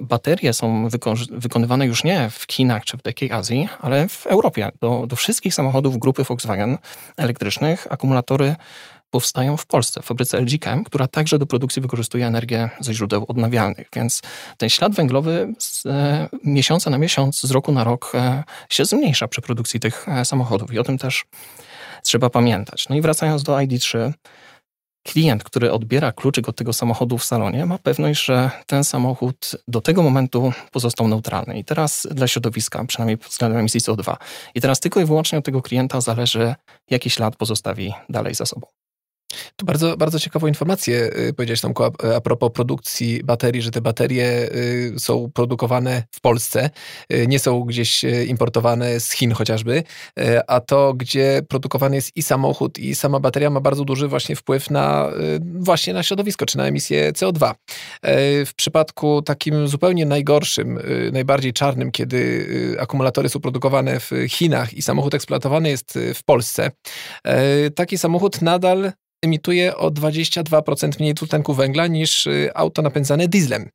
Baterie 0.02 0.54
są 0.54 0.88
wykonywane 1.32 1.86
już 1.86 2.04
nie 2.04 2.30
w 2.30 2.46
Chinach 2.52 2.86
czy 2.86 2.98
w 2.98 3.02
takiej 3.02 3.32
Azji, 3.32 3.70
ale 3.82 4.08
w 4.08 4.28
Europie. 4.28 4.70
Do, 4.82 5.08
do 5.08 5.16
wszystkich 5.16 5.54
samochodów 5.54 5.98
grupy 5.98 6.24
Volkswagen 6.24 6.78
elektrycznych 7.18 7.88
akumulatory 7.90 8.56
powstają 9.12 9.58
w 9.58 9.66
Polsce, 9.66 10.02
w 10.02 10.06
fabryce 10.06 10.38
LGKM, 10.38 10.84
która 10.84 11.08
także 11.08 11.40
do 11.40 11.46
produkcji 11.46 11.82
wykorzystuje 11.82 12.28
energię 12.28 12.70
ze 12.80 12.94
źródeł 12.94 13.26
odnawialnych. 13.28 13.88
Więc 13.96 14.22
ten 14.58 14.70
ślad 14.70 14.96
węglowy 14.96 15.54
z 15.60 15.86
e, 15.86 16.30
miesiąca 16.44 16.90
na 16.90 16.98
miesiąc, 16.98 17.42
z 17.42 17.52
roku 17.52 17.72
na 17.72 17.84
rok 17.84 18.12
e, 18.16 18.44
się 18.70 18.86
zmniejsza 18.86 19.28
przy 19.28 19.42
produkcji 19.42 19.80
tych 19.80 20.10
e, 20.10 20.26
samochodów 20.26 20.74
i 20.74 20.80
o 20.80 20.84
tym 20.84 20.98
też 20.98 21.26
trzeba 22.04 22.30
pamiętać. 22.30 22.90
No 22.90 22.96
i 22.96 23.02
wracając 23.02 23.44
do 23.44 23.54
ID3, 23.54 24.12
klient, 25.04 25.44
który 25.44 25.72
odbiera 25.72 26.12
kluczyk 26.12 26.50
od 26.50 26.56
tego 26.56 26.74
samochodu 26.74 27.18
w 27.18 27.26
salonie, 27.26 27.66
ma 27.66 27.78
pewność, 27.78 28.26
że 28.26 28.52
ten 28.66 28.84
samochód 28.84 29.52
do 29.68 29.82
tego 29.82 30.04
momentu 30.04 30.54
pozostał 30.72 31.08
neutralny. 31.08 31.60
I 31.60 31.64
teraz 31.64 32.08
dla 32.12 32.28
środowiska, 32.28 32.86
przynajmniej 32.86 33.18
pod 33.18 33.28
względem 33.28 33.60
emisji 33.60 33.80
CO2. 33.80 34.16
I 34.56 34.62
teraz 34.62 34.80
tylko 34.80 35.02
i 35.02 35.06
wyłącznie 35.06 35.38
od 35.38 35.46
tego 35.46 35.62
klienta 35.62 36.02
zależy, 36.02 36.56
jaki 36.90 37.10
ślad 37.10 37.36
pozostawi 37.36 37.94
dalej 38.10 38.36
za 38.36 38.46
sobą. 38.46 38.81
Tu 39.56 39.66
bardzo, 39.66 39.98
bardzo 39.98 40.20
ciekawą 40.20 40.48
informację 40.48 41.10
y, 41.30 41.34
powiedziałeś 41.34 41.62
Tomku 41.62 41.84
a, 41.84 41.92
a 42.16 42.22
propos 42.22 42.52
produkcji 42.54 43.24
baterii, 43.24 43.62
że 43.62 43.72
te 43.72 43.82
baterie 43.82 44.50
y, 44.56 44.94
są 44.98 45.32
produkowane 45.34 46.04
w 46.12 46.22
Polsce, 46.22 46.70
y, 47.14 47.28
nie 47.28 47.40
są 47.40 47.62
gdzieś 47.64 48.04
importowane 48.28 49.00
z 49.00 49.12
Chin 49.12 49.32
chociażby, 49.32 49.84
a 50.48 50.60
to, 50.60 50.94
gdzie 50.94 51.42
produkowany 51.50 51.96
jest 51.96 52.18
i 52.18 52.24
samochód, 52.24 52.80
i 52.80 52.96
sama 52.96 53.20
bateria 53.20 53.50
ma 53.50 53.60
bardzo 53.60 53.86
duży 53.86 54.08
właśnie 54.08 54.36
wpływ 54.36 54.70
na 54.70 55.12
właśnie 55.42 55.94
na 55.94 56.04
środowisko, 56.04 56.46
czy 56.46 56.58
na 56.58 56.66
emisję 56.66 57.12
CO2. 57.12 57.54
W 58.46 58.52
przypadku 58.56 59.22
takim 59.22 59.68
zupełnie 59.68 60.06
najgorszym, 60.06 60.80
najbardziej 61.12 61.54
czarnym, 61.54 61.92
kiedy 61.92 62.48
akumulatory 62.80 63.30
są 63.30 63.40
produkowane 63.40 64.00
w 64.00 64.12
Chinach 64.30 64.74
i 64.74 64.82
samochód 64.82 65.14
eksploatowany 65.14 65.70
jest 65.70 66.00
w 66.14 66.24
Polsce, 66.24 66.72
taki 67.76 67.98
samochód 67.98 68.42
nadal 68.42 68.92
emituje 69.22 69.78
o 69.78 69.92
22% 69.92 71.00
mniej 71.00 71.14
dwutlenku 71.14 71.54
węgla 71.54 71.88
niż 71.88 72.28
y, 72.28 72.50
auto 72.56 72.82
napędzane 72.82 73.28
dieslem 73.28 73.70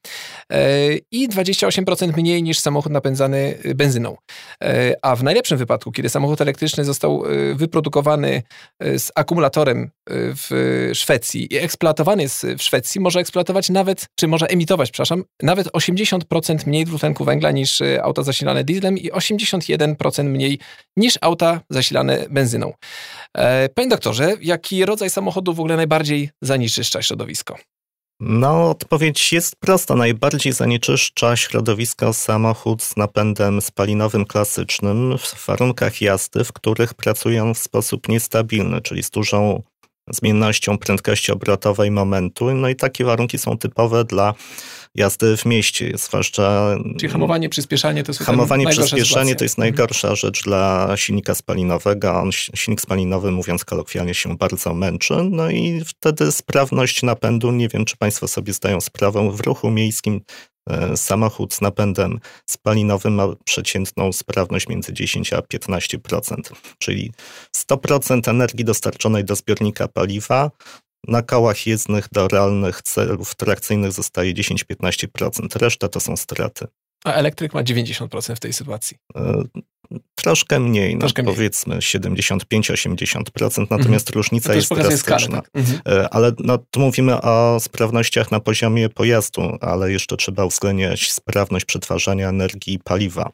e, 0.53 0.95
i 1.11 1.29
28% 1.29 2.17
mniej 2.17 2.43
niż 2.43 2.59
samochód 2.59 2.93
napędzany 2.93 3.59
y, 3.67 3.75
benzyną. 3.75 4.17
E, 4.65 4.95
a 5.03 5.17
w 5.17 5.23
najlepszym 5.23 5.59
wypadku, 5.59 5.93
kiedy 5.93 6.09
samochód 6.09 6.41
elektryczny 6.41 6.85
został 6.85 7.27
y, 7.27 7.55
wyprodukowany 7.55 8.43
z 8.81 9.13
akumulatorem 9.15 9.91
w 10.09 10.91
Szwecji 10.95 11.55
i 11.55 11.57
eksploatowany 11.57 12.23
jest 12.23 12.47
w 12.59 12.63
Szwecji, 12.63 13.01
może 13.01 13.21
eksploatować 13.21 13.71
nawet, 13.71 14.07
czy 14.17 14.29
może 14.29 14.47
emitować, 14.47 14.91
przepraszam, 14.91 15.25
nawet 15.43 15.69
80% 15.69 16.67
mniej 16.67 16.85
dwutlenku 16.85 17.25
węgla 17.25 17.51
niż 17.51 17.83
auta 18.03 18.23
zasilane 18.23 18.65
dieslem 18.65 18.99
i 18.99 19.11
81% 19.11 20.25
mniej 20.25 20.59
niż 20.97 21.19
auta 21.21 21.61
zasilane 21.71 22.27
benzyną. 22.31 22.73
E, 23.35 23.69
panie 23.69 23.89
doktorze, 23.89 24.33
jaki 24.41 24.85
rodzaj 24.85 25.11
samochodu 25.11 25.55
w 25.55 25.61
ogóle 25.61 25.77
najbardziej 25.77 26.31
zanieczyszcza 26.43 27.03
środowisko? 27.03 27.57
No, 28.21 28.71
odpowiedź 28.71 29.33
jest 29.33 29.57
prosta. 29.57 29.97
Najbardziej 29.97 30.53
zanieczyszcza 30.53 31.37
środowisko 31.37 32.13
samochód 32.13 32.83
z 32.83 32.97
napędem 32.97 33.61
spalinowym 33.61 34.25
klasycznym 34.25 35.19
w 35.19 35.47
warunkach 35.47 36.01
jazdy, 36.01 36.45
w 36.45 36.53
których 36.53 36.95
pracują 36.95 37.55
w 37.55 37.59
sposób 37.59 38.09
niestabilny, 38.09 38.81
czyli 38.81 39.03
z 39.03 39.11
dużą 39.11 39.63
zmiennością 40.11 40.79
prędkości 40.79 41.33
obrotowej 41.33 41.91
momentu. 41.91 42.55
No 42.55 42.69
i 42.69 42.77
takie 42.77 43.05
warunki 43.05 43.39
są 43.39 43.59
typowe 43.59 44.05
dla 44.05 44.35
jazdy 44.95 45.37
w 45.37 45.45
mieście, 45.45 45.93
zwłaszcza... 45.95 46.77
Czyli 46.99 47.13
hamowanie, 47.13 47.49
przyspieszanie 47.49 48.03
to 48.03 48.11
jest 48.11 48.23
Hamowanie, 48.23 48.67
przyspieszanie 48.67 49.35
to 49.35 49.45
jest 49.45 49.59
najgorsza 49.59 50.09
mhm. 50.09 50.17
rzecz 50.17 50.45
dla 50.45 50.93
silnika 50.97 51.35
spalinowego. 51.35 52.15
On, 52.15 52.31
silnik 52.33 52.81
spalinowy, 52.81 53.31
mówiąc 53.31 53.65
kolokwialnie, 53.65 54.15
się 54.15 54.37
bardzo 54.37 54.75
męczy, 54.75 55.15
no 55.31 55.51
i 55.51 55.83
wtedy 55.87 56.33
sprawność 56.33 57.03
napędu, 57.03 57.53
nie 57.53 57.69
wiem, 57.69 57.85
czy 57.85 57.97
Państwo 57.97 58.29
sobie 58.29 58.53
zdają 58.53 58.81
sprawę, 58.81 59.31
w 59.31 59.41
ruchu 59.41 59.71
miejskim 59.71 60.21
samochód 60.97 61.55
z 61.55 61.61
napędem 61.61 62.21
spalinowym 62.47 63.15
ma 63.15 63.27
przeciętną 63.45 64.13
sprawność 64.13 64.69
między 64.69 64.93
10 64.93 65.33
a 65.33 65.39
15%, 65.39 66.37
czyli 66.79 67.13
100% 67.57 68.31
energii 68.31 68.65
dostarczonej 68.65 69.25
do 69.25 69.37
zbiornika 69.37 69.89
paliwa 69.89 70.51
na 71.09 71.23
kołach 71.23 71.67
jezdnych 71.67 72.09
do 72.13 72.29
realnych 72.29 72.83
celów 72.83 73.35
trakcyjnych 73.35 73.93
zostaje 73.93 74.35
10-15%. 74.35 75.59
Reszta 75.59 75.89
to 75.89 76.01
są 76.01 76.17
straty. 76.17 76.67
A 77.05 77.13
elektryk 77.13 77.55
ma 77.55 77.63
90% 77.63 78.37
w 78.37 78.41
tej 78.41 78.53
sytuacji. 78.53 78.97
E, 79.93 79.99
troszkę 80.15 80.61
mniej, 80.61 80.95
no 80.95 81.01
Troszkę 81.01 81.23
no, 81.23 81.33
powiedzmy 81.33 81.77
75-80%, 81.77 83.67
natomiast 83.71 84.09
mhm. 84.09 84.15
różnica 84.15 84.55
jest 84.55 84.75
drastyczna. 84.75 85.43
Tak? 85.43 85.51
Mhm. 85.55 85.81
E, 85.89 86.09
ale 86.15 86.33
no, 86.39 86.59
tu 86.59 86.81
mówimy 86.81 87.23
o 87.23 87.61
sprawnościach 87.61 88.31
na 88.31 88.41
poziomie 88.41 88.89
pojazdu, 88.89 89.59
ale 89.61 89.93
jeszcze 89.93 90.17
trzeba 90.17 90.45
uwzględniać 90.45 91.13
sprawność 91.13 91.65
przetwarzania 91.65 92.29
energii 92.29 92.75
i 92.75 92.79
paliwa, 92.79 93.31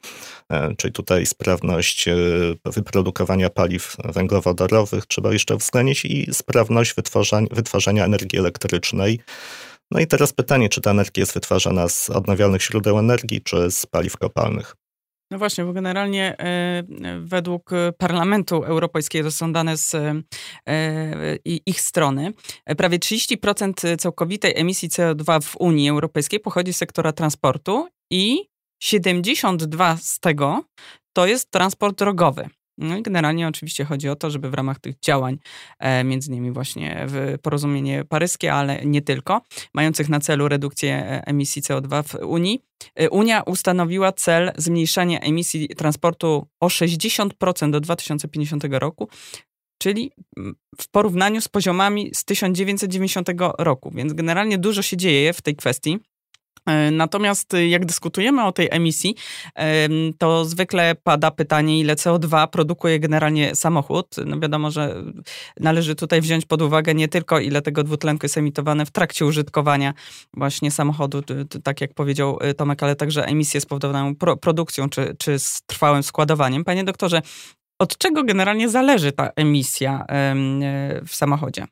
e, 0.51 0.75
czyli 0.77 0.93
tutaj 0.93 1.27
sprawność 1.27 2.09
wyprodukowania 2.65 3.51
paliw 3.51 3.97
węglowodorowych 4.05 5.07
trzeba 5.07 5.33
jeszcze 5.33 5.55
uwzględnić 5.55 6.05
i 6.05 6.35
sprawność 6.35 6.95
wytwarzania, 6.95 7.49
wytwarzania 7.51 8.05
energii 8.05 8.38
elektrycznej. 8.38 9.21
No 9.91 10.01
i 10.01 10.07
teraz 10.07 10.33
pytanie, 10.33 10.69
czy 10.69 10.81
ta 10.81 10.91
energia 10.91 11.21
jest 11.21 11.35
wytwarzana 11.35 11.88
z 11.88 12.11
odnawialnych 12.11 12.62
źródeł 12.62 12.99
energii, 12.99 13.41
czy 13.41 13.71
z 13.71 13.87
paliw 13.87 14.17
kopalnych? 14.17 14.77
No 15.33 15.38
właśnie, 15.38 15.64
bo 15.64 15.73
generalnie 15.73 16.38
e, 16.38 16.83
według 17.21 17.71
Parlamentu 17.99 18.64
Europejskiego, 18.64 19.29
to 19.29 19.33
są 19.33 19.53
dane 19.53 19.77
z 19.77 19.95
e, 19.95 21.37
ich 21.45 21.81
strony, 21.81 22.33
prawie 22.77 22.99
30% 22.99 23.97
całkowitej 23.97 24.53
emisji 24.57 24.88
CO2 24.88 25.42
w 25.42 25.57
Unii 25.57 25.88
Europejskiej 25.88 26.40
pochodzi 26.40 26.73
z 26.73 26.77
sektora 26.77 27.12
transportu 27.12 27.88
i 28.11 28.49
72 28.83 29.97
z 29.97 30.21
tego 30.21 30.64
to 31.12 31.27
jest 31.27 31.51
transport 31.51 31.99
drogowy. 31.99 32.49
No 32.83 32.97
i 32.97 33.03
generalnie 33.03 33.49
oczywiście 33.49 33.85
chodzi 33.85 34.09
o 34.09 34.16
to, 34.16 34.31
żeby 34.31 34.51
w 34.51 34.55
ramach 34.55 34.79
tych 34.79 35.01
działań, 35.01 35.38
e, 35.79 36.05
między 36.05 36.31
innymi 36.31 36.51
właśnie 36.51 37.07
porozumienie 37.42 38.05
paryskie, 38.05 38.53
ale 38.53 38.85
nie 38.85 39.03
tylko, 39.03 39.42
mających 39.75 40.09
na 40.09 40.21
celu 40.21 40.49
redukcję 40.49 40.95
e, 40.95 41.27
emisji 41.27 41.62
CO2 41.62 42.03
w 42.03 42.14
Unii, 42.14 42.62
e, 42.95 43.11
Unia 43.11 43.42
ustanowiła 43.42 44.12
cel 44.12 44.53
zmniejszania 44.57 45.21
emisji 45.21 45.68
transportu 45.68 46.47
o 46.61 46.66
60% 46.66 47.71
do 47.71 47.81
2050 47.81 48.64
roku, 48.71 49.09
czyli 49.79 50.11
mm, 50.37 50.55
w 50.81 50.88
porównaniu 50.88 51.40
z 51.40 51.49
poziomami 51.49 52.11
z 52.14 52.25
1990 52.25 53.29
roku. 53.59 53.90
Więc 53.95 54.12
generalnie 54.12 54.59
dużo 54.59 54.83
się 54.83 54.97
dzieje 54.97 55.33
w 55.33 55.42
tej 55.42 55.57
kwestii. 55.57 55.99
E, 56.66 56.90
natomiast 56.90 57.55
y, 57.55 57.68
jak 57.68 57.87
dyskutujemy 57.87 58.44
o 58.44 58.53
tej 58.53 58.68
emisji, 58.70 59.14
to 60.18 60.44
zwykle 60.44 60.94
pada 60.94 61.31
pytanie, 61.31 61.81
ile 61.81 61.94
CO2 61.94 62.48
produkuje 62.48 63.01
generalnie 63.01 63.55
samochód. 63.55 64.16
No 64.27 64.40
wiadomo, 64.40 64.70
że 64.70 64.94
należy 65.61 65.94
tutaj 65.94 66.20
wziąć 66.20 66.46
pod 66.46 66.62
uwagę 66.62 66.94
nie 66.94 67.09
tylko 67.09 67.40
ile 67.40 67.62
tego 67.62 67.83
dwutlenku 67.83 68.25
jest 68.25 68.38
emitowane 68.38 68.87
w 68.87 68.90
trakcie 68.90 69.27
użytkowania 69.27 69.94
właśnie 70.35 70.70
samochodu, 70.70 71.22
tak 71.64 71.81
jak 71.81 71.94
powiedział 71.94 72.38
y, 72.51 72.55
Tomek, 72.55 72.83
ale 72.83 72.96
także 72.96 73.27
emisje 73.27 73.61
spowodowaną 73.61 74.14
produkcją 74.40 74.88
czy, 74.88 75.16
czy 75.18 75.38
z 75.38 75.62
trwałym 75.66 76.03
składowaniem. 76.03 76.64
Panie 76.64 76.85
doktorze, 76.85 77.22
od 77.79 77.98
czego 77.98 78.25
generalnie 78.25 78.68
zależy 78.68 79.12
ta 79.12 79.31
emisja 79.37 80.07
w 81.07 81.14
samochodzie? 81.14 81.66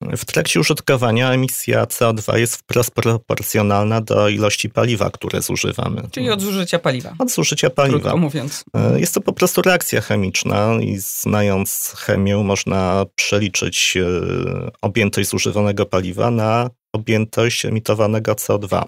W 0.00 0.24
trakcie 0.24 0.60
użytkowania 0.60 1.32
emisja 1.32 1.84
CO2 1.84 2.36
jest 2.36 2.56
wprost 2.56 2.90
proporcjonalna 2.90 4.00
do 4.00 4.28
ilości 4.28 4.70
paliwa, 4.70 5.10
które 5.10 5.42
zużywamy. 5.42 6.02
Czyli 6.10 6.30
od 6.30 6.40
zużycia 6.40 6.78
paliwa. 6.78 7.14
Od 7.18 7.30
zużycia 7.30 7.70
paliwa. 7.70 7.98
Krótko 7.98 8.16
mówiąc. 8.16 8.64
E, 8.74 9.00
jest 9.00 9.14
to 9.14 9.20
po 9.20 9.32
prostu 9.32 9.62
reakcja 9.62 10.00
chemiczna 10.00 10.74
i 10.80 10.98
znając 10.98 11.94
chemię 11.96 12.36
można 12.36 13.06
przeliczyć 13.14 13.96
e, 13.96 14.70
objętość 14.82 15.28
zużywanego 15.28 15.86
paliwa 15.86 16.30
na 16.30 16.70
objętość 16.92 17.64
emitowanego 17.64 18.32
CO2. 18.32 18.84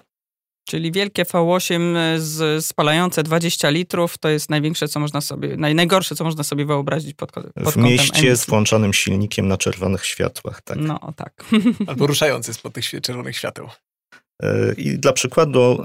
Czyli 0.71 0.91
wielkie 0.91 1.23
V8 1.23 1.97
e, 1.97 2.19
z, 2.19 2.65
spalające 2.65 3.23
20 3.23 3.69
litrów 3.69 4.17
to 4.17 4.29
jest 4.29 4.49
największe, 4.49 4.87
co 4.87 4.99
można 4.99 5.21
sobie, 5.21 5.57
naj, 5.57 5.75
najgorsze, 5.75 6.15
co 6.15 6.23
można 6.23 6.43
sobie 6.43 6.65
wyobrazić 6.65 7.13
pod, 7.13 7.31
pod 7.31 7.45
W 7.55 7.77
mieście 7.77 8.19
emisji. 8.19 8.37
z 8.37 8.45
włączonym 8.45 8.93
silnikiem 8.93 9.47
na 9.47 9.57
czerwonych 9.57 10.05
światłach, 10.05 10.61
tak. 10.61 10.77
No, 10.77 11.13
tak. 11.15 11.45
Albo 11.87 12.07
ruszający 12.07 12.53
spod 12.53 12.73
tych 12.73 12.85
czerwonych 13.01 13.37
świateł. 13.37 13.67
I 14.77 14.99
dla 14.99 15.13
przykładu, 15.13 15.83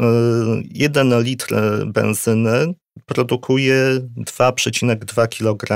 1 0.70 1.22
litr 1.22 1.55
benzyny 1.87 2.75
produkuje 3.07 3.77
2,2 4.16 5.29
kg 5.29 5.68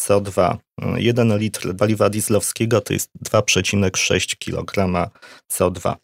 CO2. 0.00 0.56
1 0.96 1.38
litr 1.38 1.76
paliwa 1.76 2.10
dieslowskiego 2.10 2.80
to 2.80 2.92
jest 2.92 3.10
2,6 3.24 4.36
kg 4.38 5.10
CO2. 5.52 5.96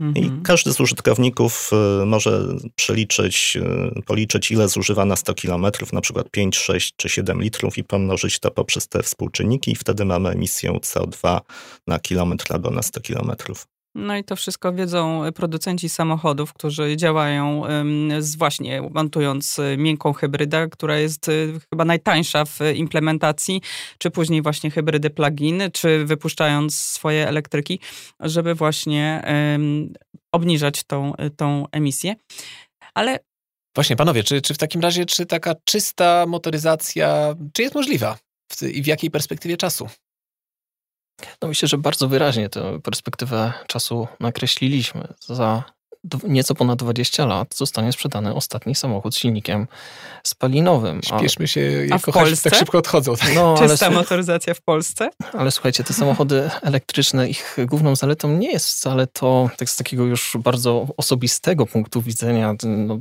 I 0.00 0.04
mhm. 0.04 0.42
każdy 0.42 0.72
z 0.72 0.80
użytkowników 0.80 1.70
y, 2.02 2.06
może 2.06 2.48
przeliczyć, 2.74 3.58
y, 3.98 4.02
policzyć, 4.02 4.50
ile 4.50 4.68
zużywa 4.68 5.04
na 5.04 5.16
100 5.16 5.34
km, 5.34 5.66
na 5.92 6.00
przykład 6.00 6.30
5, 6.30 6.58
6 6.58 6.94
czy 6.96 7.08
7 7.08 7.42
litrów 7.42 7.78
i 7.78 7.84
pomnożyć 7.84 8.38
to 8.38 8.50
poprzez 8.50 8.88
te 8.88 9.02
współczynniki 9.02 9.72
i 9.72 9.76
wtedy 9.76 10.04
mamy 10.04 10.28
emisję 10.28 10.72
CO2 10.72 11.40
na 11.86 11.98
kilometr 11.98 12.52
albo 12.52 12.70
na 12.70 12.82
100 12.82 13.00
kilometrów. 13.00 13.66
No 13.96 14.16
i 14.16 14.24
to 14.24 14.36
wszystko 14.36 14.72
wiedzą 14.72 15.22
producenci 15.34 15.88
samochodów, 15.88 16.52
którzy 16.52 16.96
działają 16.96 17.62
z 18.18 18.36
właśnie 18.36 18.82
montując 18.90 19.58
y, 19.58 19.76
miękką 19.78 20.12
hybrydę, 20.12 20.68
która 20.68 20.98
jest 20.98 21.28
y, 21.28 21.52
chyba 21.70 21.84
najtańsza 21.84 22.44
w 22.44 22.58
implementacji, 22.74 23.62
czy 23.98 24.10
później 24.10 24.42
właśnie 24.42 24.70
hybrydy 24.70 25.10
plug-in, 25.10 25.62
czy 25.72 26.04
wypuszczając 26.04 26.78
swoje 26.78 27.28
elektryki, 27.28 27.80
żeby 28.20 28.54
właśnie 28.54 29.22
obniżać 30.32 30.84
tą, 30.84 31.12
tą 31.36 31.64
emisję. 31.72 32.14
Ale 32.94 33.18
Właśnie, 33.74 33.96
panowie, 33.96 34.24
czy, 34.24 34.42
czy 34.42 34.54
w 34.54 34.58
takim 34.58 34.80
razie, 34.80 35.06
czy 35.06 35.26
taka 35.26 35.54
czysta 35.64 36.24
motoryzacja, 36.26 37.34
czy 37.52 37.62
jest 37.62 37.74
możliwa 37.74 38.18
i 38.72 38.82
w 38.82 38.86
jakiej 38.86 39.10
perspektywie 39.10 39.56
czasu? 39.56 39.88
No 41.42 41.48
myślę, 41.48 41.68
że 41.68 41.78
bardzo 41.78 42.08
wyraźnie 42.08 42.48
tę 42.48 42.80
perspektywę 42.80 43.52
czasu 43.66 44.08
nakreśliliśmy. 44.20 45.08
Za 45.20 45.75
nieco 46.28 46.54
ponad 46.54 46.78
20 46.78 47.26
lat 47.26 47.54
zostanie 47.54 47.92
sprzedany 47.92 48.34
ostatni 48.34 48.74
samochód 48.74 49.14
z 49.14 49.18
silnikiem 49.18 49.66
spalinowym. 50.22 51.00
Śpieszmy 51.02 51.48
się, 51.48 51.60
jak 51.60 52.00
w 52.00 52.12
Polsce? 52.12 52.50
tak 52.50 52.58
szybko 52.58 52.78
odchodzą. 52.78 53.14
No, 53.34 53.54
Czysta 53.58 53.86
ale, 53.86 53.94
motoryzacja 53.94 54.54
w 54.54 54.60
Polsce? 54.60 55.10
Ale 55.32 55.50
słuchajcie, 55.50 55.84
te 55.84 55.94
samochody 55.94 56.50
elektryczne, 56.62 57.28
ich 57.28 57.56
główną 57.66 57.96
zaletą 57.96 58.36
nie 58.36 58.52
jest 58.52 58.68
wcale 58.68 59.06
to, 59.06 59.50
tak 59.56 59.70
z 59.70 59.76
takiego 59.76 60.04
już 60.04 60.36
bardzo 60.38 60.86
osobistego 60.96 61.66
punktu 61.66 62.02
widzenia, 62.02 62.54
no, 62.64 62.98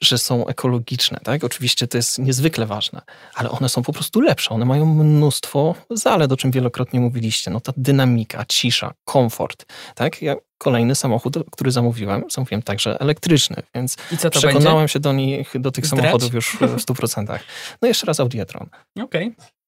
że 0.00 0.18
są 0.18 0.46
ekologiczne. 0.46 1.20
Tak? 1.24 1.44
Oczywiście 1.44 1.86
to 1.86 1.98
jest 1.98 2.18
niezwykle 2.18 2.66
ważne, 2.66 3.02
ale 3.34 3.50
one 3.50 3.68
są 3.68 3.82
po 3.82 3.92
prostu 3.92 4.20
lepsze. 4.20 4.50
One 4.50 4.64
mają 4.64 4.86
mnóstwo 4.86 5.74
zalet, 5.90 6.32
o 6.32 6.36
czym 6.36 6.50
wielokrotnie 6.50 7.00
mówiliście. 7.00 7.50
No 7.50 7.60
ta 7.60 7.72
dynamika, 7.76 8.44
cisza, 8.48 8.94
komfort. 9.04 9.66
Tak? 9.94 10.22
Ja 10.22 10.36
kolejny 10.60 10.94
samochód, 10.94 11.36
który 11.52 11.70
zamówiłem, 11.70 12.24
zamówiłem 12.30 12.62
także 12.62 13.00
elektryczny, 13.00 13.56
więc 13.74 13.96
przekonałem 14.30 14.78
będzie? 14.78 14.92
się 14.92 15.00
do 15.00 15.12
nich, 15.12 15.52
do 15.54 15.70
tych 15.70 15.86
Zdrać? 15.86 16.00
samochodów 16.00 16.34
już 16.34 16.50
w 16.50 16.76
100%. 16.76 17.38
No 17.82 17.88
jeszcze 17.88 18.06
raz 18.06 18.20
Audi 18.20 18.38
e-tron. 18.40 18.68
Okej. 19.02 19.34
Okay. 19.36 19.59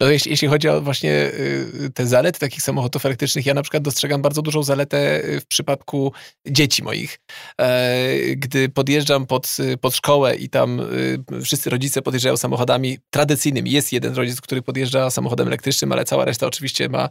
No, 0.00 0.10
jeśli, 0.10 0.30
jeśli, 0.30 0.48
chodzi 0.48 0.68
o 0.68 0.80
właśnie 0.80 1.10
y, 1.10 1.90
te 1.94 2.06
zalety 2.06 2.40
takich 2.40 2.62
samochodów 2.62 3.06
elektrycznych, 3.06 3.46
ja 3.46 3.54
na 3.54 3.62
przykład 3.62 3.82
dostrzegam 3.82 4.22
bardzo 4.22 4.42
dużą 4.42 4.62
zaletę 4.62 5.24
y, 5.24 5.40
w 5.40 5.46
przypadku 5.46 6.12
dzieci 6.46 6.82
moich. 6.82 7.18
E, 7.60 8.14
gdy 8.36 8.68
podjeżdżam 8.68 9.26
pod, 9.26 9.56
pod 9.80 9.96
szkołę 9.96 10.36
i 10.36 10.48
tam 10.48 10.80
y, 10.80 11.42
wszyscy 11.44 11.70
rodzice 11.70 12.02
podjeżdżają 12.02 12.36
samochodami 12.36 12.98
tradycyjnymi. 13.10 13.70
Jest 13.70 13.92
jeden 13.92 14.14
rodzic, 14.14 14.40
który 14.40 14.62
podjeżdża 14.62 15.10
samochodem 15.10 15.46
elektrycznym, 15.46 15.92
ale 15.92 16.04
cała 16.04 16.24
reszta 16.24 16.46
oczywiście 16.46 16.88
ma 16.88 17.08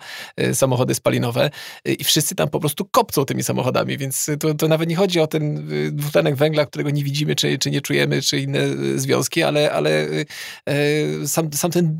samochody 0.53 0.95
spalinowe 0.95 1.49
i 1.85 2.03
wszyscy 2.03 2.35
tam 2.35 2.49
po 2.49 2.59
prostu 2.59 2.85
kopcą 2.85 3.25
tymi 3.25 3.43
samochodami, 3.43 3.97
więc 3.97 4.29
to, 4.39 4.53
to 4.53 4.67
nawet 4.67 4.89
nie 4.89 4.95
chodzi 4.95 5.19
o 5.19 5.27
ten 5.27 5.69
dwutlenek 5.91 6.35
węgla, 6.35 6.65
którego 6.65 6.89
nie 6.89 7.03
widzimy, 7.03 7.35
czy, 7.35 7.57
czy 7.57 7.71
nie 7.71 7.81
czujemy, 7.81 8.21
czy 8.21 8.39
inne 8.39 8.59
związki, 8.95 9.43
ale, 9.43 9.71
ale 9.71 10.07
sam, 11.25 11.53
sam 11.53 11.71
ten 11.71 11.97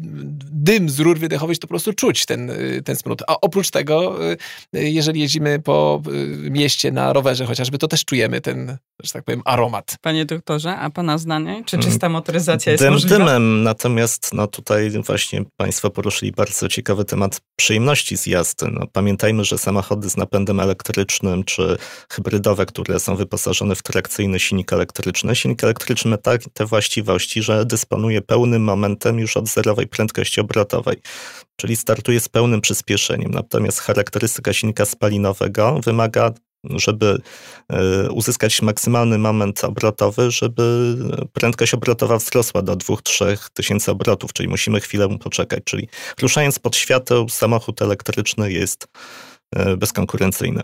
dym 0.52 0.77
z 0.86 1.00
rur 1.00 1.20
wydechowych, 1.20 1.60
to 1.60 1.68
po 1.68 1.72
prostu 1.72 1.94
czuć 1.94 2.26
ten, 2.26 2.50
y, 2.50 2.82
ten 2.86 2.96
smród. 2.96 3.24
A 3.28 3.42
oprócz 3.42 3.70
tego, 3.70 4.26
y, 4.32 4.38
y, 4.76 4.90
jeżeli 4.90 5.20
jeździmy 5.20 5.60
po 5.60 6.02
mieście 6.50 6.92
na 6.92 7.14
rowerze 7.14 7.46
chociażby, 7.46 7.78
to 7.78 7.88
też 7.88 8.06
czujemy 8.06 8.42
ten, 8.42 8.78
że 9.04 9.14
tak 9.14 9.24
powiem, 9.24 9.42
aromat. 9.46 9.96
Panie 10.02 10.26
doktorze, 10.26 10.78
a 10.78 10.90
pana 10.90 11.18
zdanie? 11.18 11.64
Czy 11.66 11.76
mm. 11.76 11.88
czysta 11.88 12.10
motoryzacja 12.10 12.72
jest 12.72 12.84
Dym 12.84 12.94
możliwa? 12.94 13.18
dymem, 13.18 13.64
natomiast 13.64 14.34
no 14.34 14.48
tutaj 14.48 14.90
właśnie 14.90 15.44
państwo 15.58 15.90
poruszyli 15.90 16.32
bardzo 16.32 16.68
ciekawy 16.70 17.06
temat 17.06 17.42
przyjemności 17.56 18.18
z 18.18 18.26
jazdy. 18.26 18.68
No, 18.72 18.88
pamiętajmy, 18.94 19.44
że 19.44 19.58
samochody 19.58 20.10
z 20.10 20.18
napędem 20.18 20.60
elektrycznym, 20.60 21.44
czy 21.44 21.78
hybrydowe, 22.12 22.66
które 22.66 23.00
są 23.00 23.16
wyposażone 23.16 23.76
w 23.76 23.84
trakcyjny 23.84 24.40
silnik 24.40 24.74
elektryczny, 24.74 25.36
silnik 25.36 25.64
elektryczny 25.64 26.12
ma 26.12 26.18
tak, 26.18 26.42
te 26.54 26.66
właściwości, 26.66 27.44
że 27.44 27.66
dysponuje 27.66 28.22
pełnym 28.22 28.64
momentem 28.64 29.20
już 29.20 29.38
od 29.38 29.48
zerowej 29.48 29.88
prędkości 29.88 30.08
prędkości 30.08 30.42
obrotowej, 30.68 31.02
czyli 31.56 31.76
startuje 31.76 32.20
z 32.20 32.30
pełnym 32.30 32.62
przyspieszeniem. 32.62 33.32
Natomiast 33.32 33.80
charakterystyka 33.80 34.54
silnika 34.54 34.86
spalinowego 34.86 35.80
wymaga 35.84 36.32
żeby 36.64 37.22
e, 37.70 38.12
uzyskać 38.12 38.62
maksymalny 38.62 39.18
moment 39.18 39.64
obrotowy, 39.64 40.32
żeby 40.32 40.96
prędkość 41.34 41.74
obrotowa 41.74 42.18
wzrosła 42.18 42.62
do 42.62 42.76
2-3 42.76 43.50
tysięcy 43.54 43.92
obrotów, 43.92 44.34
czyli 44.34 44.50
musimy 44.50 44.80
chwilę 44.80 45.18
poczekać. 45.20 45.64
Czyli 45.64 45.90
ruszając 46.22 46.60
pod 46.60 46.76
świateł, 46.76 47.30
samochód 47.30 47.82
elektryczny 47.82 48.52
jest 48.52 48.88
e, 49.56 49.78
bezkonkurencyjny. 49.78 50.64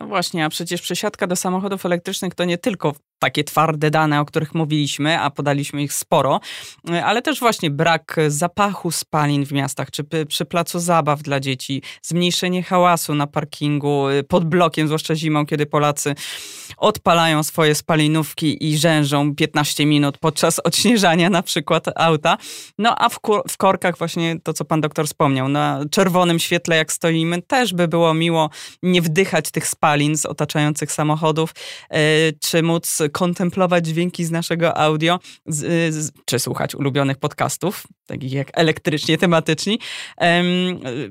No 0.00 0.06
właśnie, 0.06 0.44
a 0.44 0.48
przecież 0.48 0.82
przesiadka 0.82 1.26
do 1.26 1.36
samochodów 1.36 1.86
elektrycznych 1.86 2.34
to 2.34 2.44
nie 2.44 2.58
tylko 2.58 2.94
takie 3.18 3.44
twarde 3.44 3.90
dane, 3.90 4.20
o 4.20 4.24
których 4.24 4.54
mówiliśmy, 4.54 5.20
a 5.20 5.30
podaliśmy 5.30 5.82
ich 5.82 5.92
sporo, 5.92 6.40
ale 7.04 7.22
też 7.22 7.40
właśnie 7.40 7.70
brak 7.70 8.16
zapachu 8.28 8.90
spalin 8.90 9.46
w 9.46 9.52
miastach, 9.52 9.90
czy 9.90 10.04
przy 10.28 10.44
placu 10.44 10.78
zabaw 10.78 11.22
dla 11.22 11.40
dzieci, 11.40 11.82
zmniejszenie 12.02 12.62
hałasu 12.62 13.14
na 13.14 13.26
parkingu, 13.26 14.04
pod 14.28 14.44
blokiem, 14.44 14.86
zwłaszcza 14.86 15.14
zimą, 15.14 15.46
kiedy 15.46 15.66
Polacy 15.66 16.14
odpalają 16.76 17.42
swoje 17.42 17.74
spalinówki 17.74 18.70
i 18.70 18.78
rzężą 18.78 19.34
15 19.34 19.86
minut 19.86 20.18
podczas 20.18 20.58
odśnieżania 20.58 21.30
na 21.30 21.42
przykład 21.42 21.84
auta. 21.96 22.38
No 22.78 22.94
a 22.98 23.08
w, 23.08 23.18
w 23.48 23.56
korkach 23.56 23.98
właśnie 23.98 24.36
to, 24.42 24.52
co 24.52 24.64
pan 24.64 24.80
doktor 24.80 25.06
wspomniał, 25.06 25.48
na 25.48 25.80
czerwonym 25.90 26.38
świetle 26.38 26.76
jak 26.76 26.92
stoimy, 26.92 27.42
też 27.42 27.74
by 27.74 27.88
było 27.88 28.14
miło 28.14 28.50
nie 28.82 29.02
wdychać 29.02 29.50
tych 29.50 29.66
spalin 29.66 30.16
z 30.16 30.26
otaczających 30.26 30.92
samochodów, 30.92 31.54
e, 31.90 31.98
czy 32.40 32.62
móc 32.62 33.02
kontemplować 33.12 33.86
dźwięki 33.86 34.24
z 34.24 34.30
naszego 34.30 34.78
audio, 34.78 35.20
z, 35.46 35.94
z, 35.94 36.12
czy 36.24 36.38
słuchać 36.38 36.74
ulubionych 36.74 37.18
podcastów, 37.18 37.86
takich 38.06 38.32
jak 38.32 38.50
elektrycznie 38.52 39.18
tematyczni, 39.18 39.78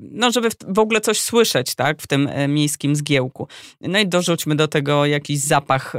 no 0.02 0.32
żeby 0.32 0.50
w 0.68 0.80
ogóle 0.80 1.02
coś 1.02 1.20
słyszeć, 1.20 1.76
tak, 1.76 2.02
w 2.02 2.08
tym 2.08 2.28
e, 2.28 2.48
miejskim 2.48 2.96
zgiełku. 2.96 3.48
No 3.82 4.00
i 4.00 4.08
dorzućmy 4.08 4.56
do 4.56 4.68
tego 4.68 5.06
jakiś 5.06 5.40
zapach 5.40 5.94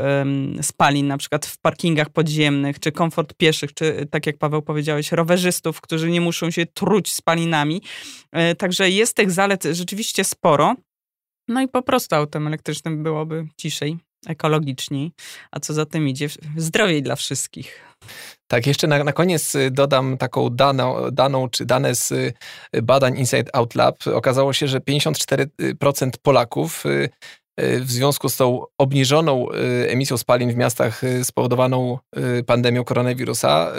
spalin, 0.62 1.06
na 1.06 1.18
przykład 1.18 1.46
w 1.46 1.58
parkingach 1.58 2.10
podziemnych, 2.10 2.80
czy 2.80 2.92
komfort 2.92 3.34
pieszych, 3.34 3.74
czy 3.74 4.06
tak 4.10 4.26
jak 4.26 4.38
Paweł 4.38 4.62
powiedziałeś, 4.62 5.12
rowerzystów, 5.12 5.80
którzy 5.80 6.10
nie 6.10 6.20
muszą 6.20 6.50
się 6.50 6.66
truć 6.66 7.12
spalinami. 7.12 7.82
E, 8.32 8.54
także 8.54 8.90
jest 8.90 9.16
tych 9.16 9.30
zalet 9.30 9.64
rzeczywiście 9.72 10.24
sporo. 10.24 10.74
No 11.48 11.62
i 11.62 11.68
po 11.68 11.82
prostu 11.82 12.16
autem 12.16 12.46
elektrycznym 12.46 13.02
byłoby 13.02 13.46
ciszej, 13.56 13.98
ekologiczni, 14.26 15.12
a 15.50 15.60
co 15.60 15.74
za 15.74 15.86
tym 15.86 16.08
idzie, 16.08 16.28
zdrowiej 16.56 17.02
dla 17.02 17.16
wszystkich. 17.16 17.94
Tak, 18.46 18.66
jeszcze 18.66 18.86
na, 18.86 19.04
na 19.04 19.12
koniec 19.12 19.54
y, 19.54 19.70
dodam 19.70 20.16
taką 20.18 20.50
daną, 20.50 21.10
daną, 21.10 21.48
czy 21.48 21.64
dane 21.64 21.94
z 21.94 22.12
y, 22.12 22.32
badań 22.82 23.18
Inside 23.18 23.56
Out 23.56 23.74
Lab. 23.74 24.06
Okazało 24.14 24.52
się, 24.52 24.68
że 24.68 24.80
54% 24.80 26.10
Polaków 26.22 26.86
y, 26.86 27.10
w 27.58 27.90
związku 27.90 28.28
z 28.28 28.36
tą 28.36 28.64
obniżoną 28.78 29.48
emisją 29.88 30.18
spalin 30.18 30.52
w 30.52 30.56
miastach 30.56 31.02
spowodowaną 31.22 31.98
pandemią 32.46 32.84
koronawirusa 32.84 33.72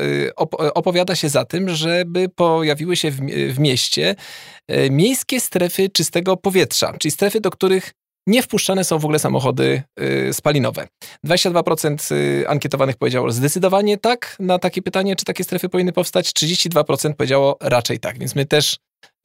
opowiada 0.73 1.15
się 1.15 1.29
za 1.29 1.45
tym, 1.45 1.69
żeby 1.69 2.29
pojawiły 2.29 2.95
się 2.95 3.12
w, 3.12 3.19
w 3.53 3.60
mieście 3.60 4.15
miejskie 4.89 5.39
strefy 5.39 5.89
czystego 5.89 6.38
powietrza, 6.38 6.93
czyli 6.99 7.12
strefy, 7.12 7.41
do 7.41 7.49
których 7.49 7.93
nie 8.27 8.43
wpuszczane 8.43 8.83
są 8.83 8.99
w 8.99 9.05
ogóle 9.05 9.19
samochody 9.19 9.83
y, 10.29 10.33
spalinowe. 10.33 10.88
22% 11.25 12.15
y, 12.15 12.45
ankietowanych 12.47 12.97
powiedziało 12.97 13.31
zdecydowanie 13.31 13.97
tak 13.97 14.35
na 14.39 14.59
takie 14.59 14.81
pytanie, 14.81 15.15
czy 15.15 15.25
takie 15.25 15.43
strefy 15.43 15.69
powinny 15.69 15.91
powstać. 15.91 16.31
32% 16.31 17.13
powiedziało 17.13 17.57
raczej 17.61 17.99
tak, 17.99 18.19
więc 18.19 18.35
my 18.35 18.45
też 18.45 18.77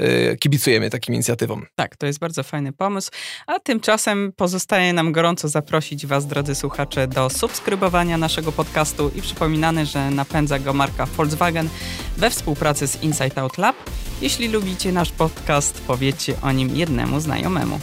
y, 0.03 0.37
kibicujemy 0.41 0.91
takim 0.91 1.15
inicjatywom. 1.15 1.67
Tak, 1.75 1.97
to 1.97 2.07
jest 2.07 2.19
bardzo 2.19 2.43
fajny 2.43 2.73
pomysł. 2.73 3.11
A 3.47 3.61
tymczasem 3.61 4.33
pozostaje 4.37 4.93
nam 4.93 5.13
gorąco 5.13 5.49
zaprosić 5.49 6.07
Was, 6.07 6.27
drodzy 6.27 6.55
słuchacze, 6.55 7.07
do 7.09 7.31
subskrybowania 7.31 8.19
naszego 8.19 8.53
podcastu 8.53 9.11
i 9.17 9.23
przypominamy, 9.23 9.87
że 9.87 10.11
napędza 10.11 10.59
go 10.59 10.73
marka 10.73 11.07
Volkswagen 11.07 11.69
we 12.17 12.31
współpracy 12.31 12.87
z 12.87 13.03
Insight 13.03 13.39
Out 13.39 13.59
Lab. 13.59 13.77
Jeśli 14.23 14.49
lubicie 14.49 14.93
nasz 14.93 15.11
podcast, 15.11 15.83
powiedzcie 15.87 16.35
o 16.43 16.53
nim 16.53 16.77
jednemu 16.77 17.21
znajomemu. 17.21 17.81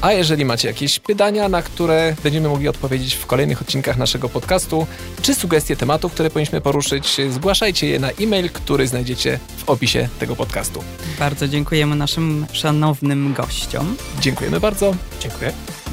A 0.00 0.12
jeżeli 0.12 0.44
macie 0.44 0.68
jakieś 0.68 0.98
pytania, 0.98 1.48
na 1.48 1.62
które 1.62 2.16
będziemy 2.22 2.48
mogli 2.48 2.68
odpowiedzieć 2.68 3.14
w 3.14 3.26
kolejnych 3.26 3.62
odcinkach 3.62 3.96
naszego 3.96 4.28
podcastu, 4.28 4.86
czy 5.22 5.34
sugestie 5.34 5.76
tematów, 5.76 6.12
które 6.12 6.30
powinniśmy 6.30 6.60
poruszyć, 6.60 7.16
zgłaszajcie 7.30 7.86
je 7.88 7.98
na 7.98 8.10
e-mail, 8.10 8.50
który 8.50 8.88
znajdziecie 8.88 9.38
w 9.56 9.70
opisie 9.70 10.08
tego 10.18 10.36
podcastu. 10.36 10.84
Bardzo 11.18 11.48
dziękujemy 11.48 11.96
naszym 11.96 12.46
szanownym 12.52 13.34
gościom. 13.34 13.96
Dziękujemy 14.20 14.60
bardzo. 14.60 14.94
Dziękuję. 15.20 15.52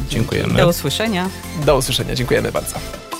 Dziękujemy. 0.10 0.54
Do 0.54 0.70
usłyszenia. 0.70 1.30
Do 1.66 1.78
usłyszenia. 1.78 2.16
Dziękujemy 2.16 2.52
bardzo. 2.52 3.12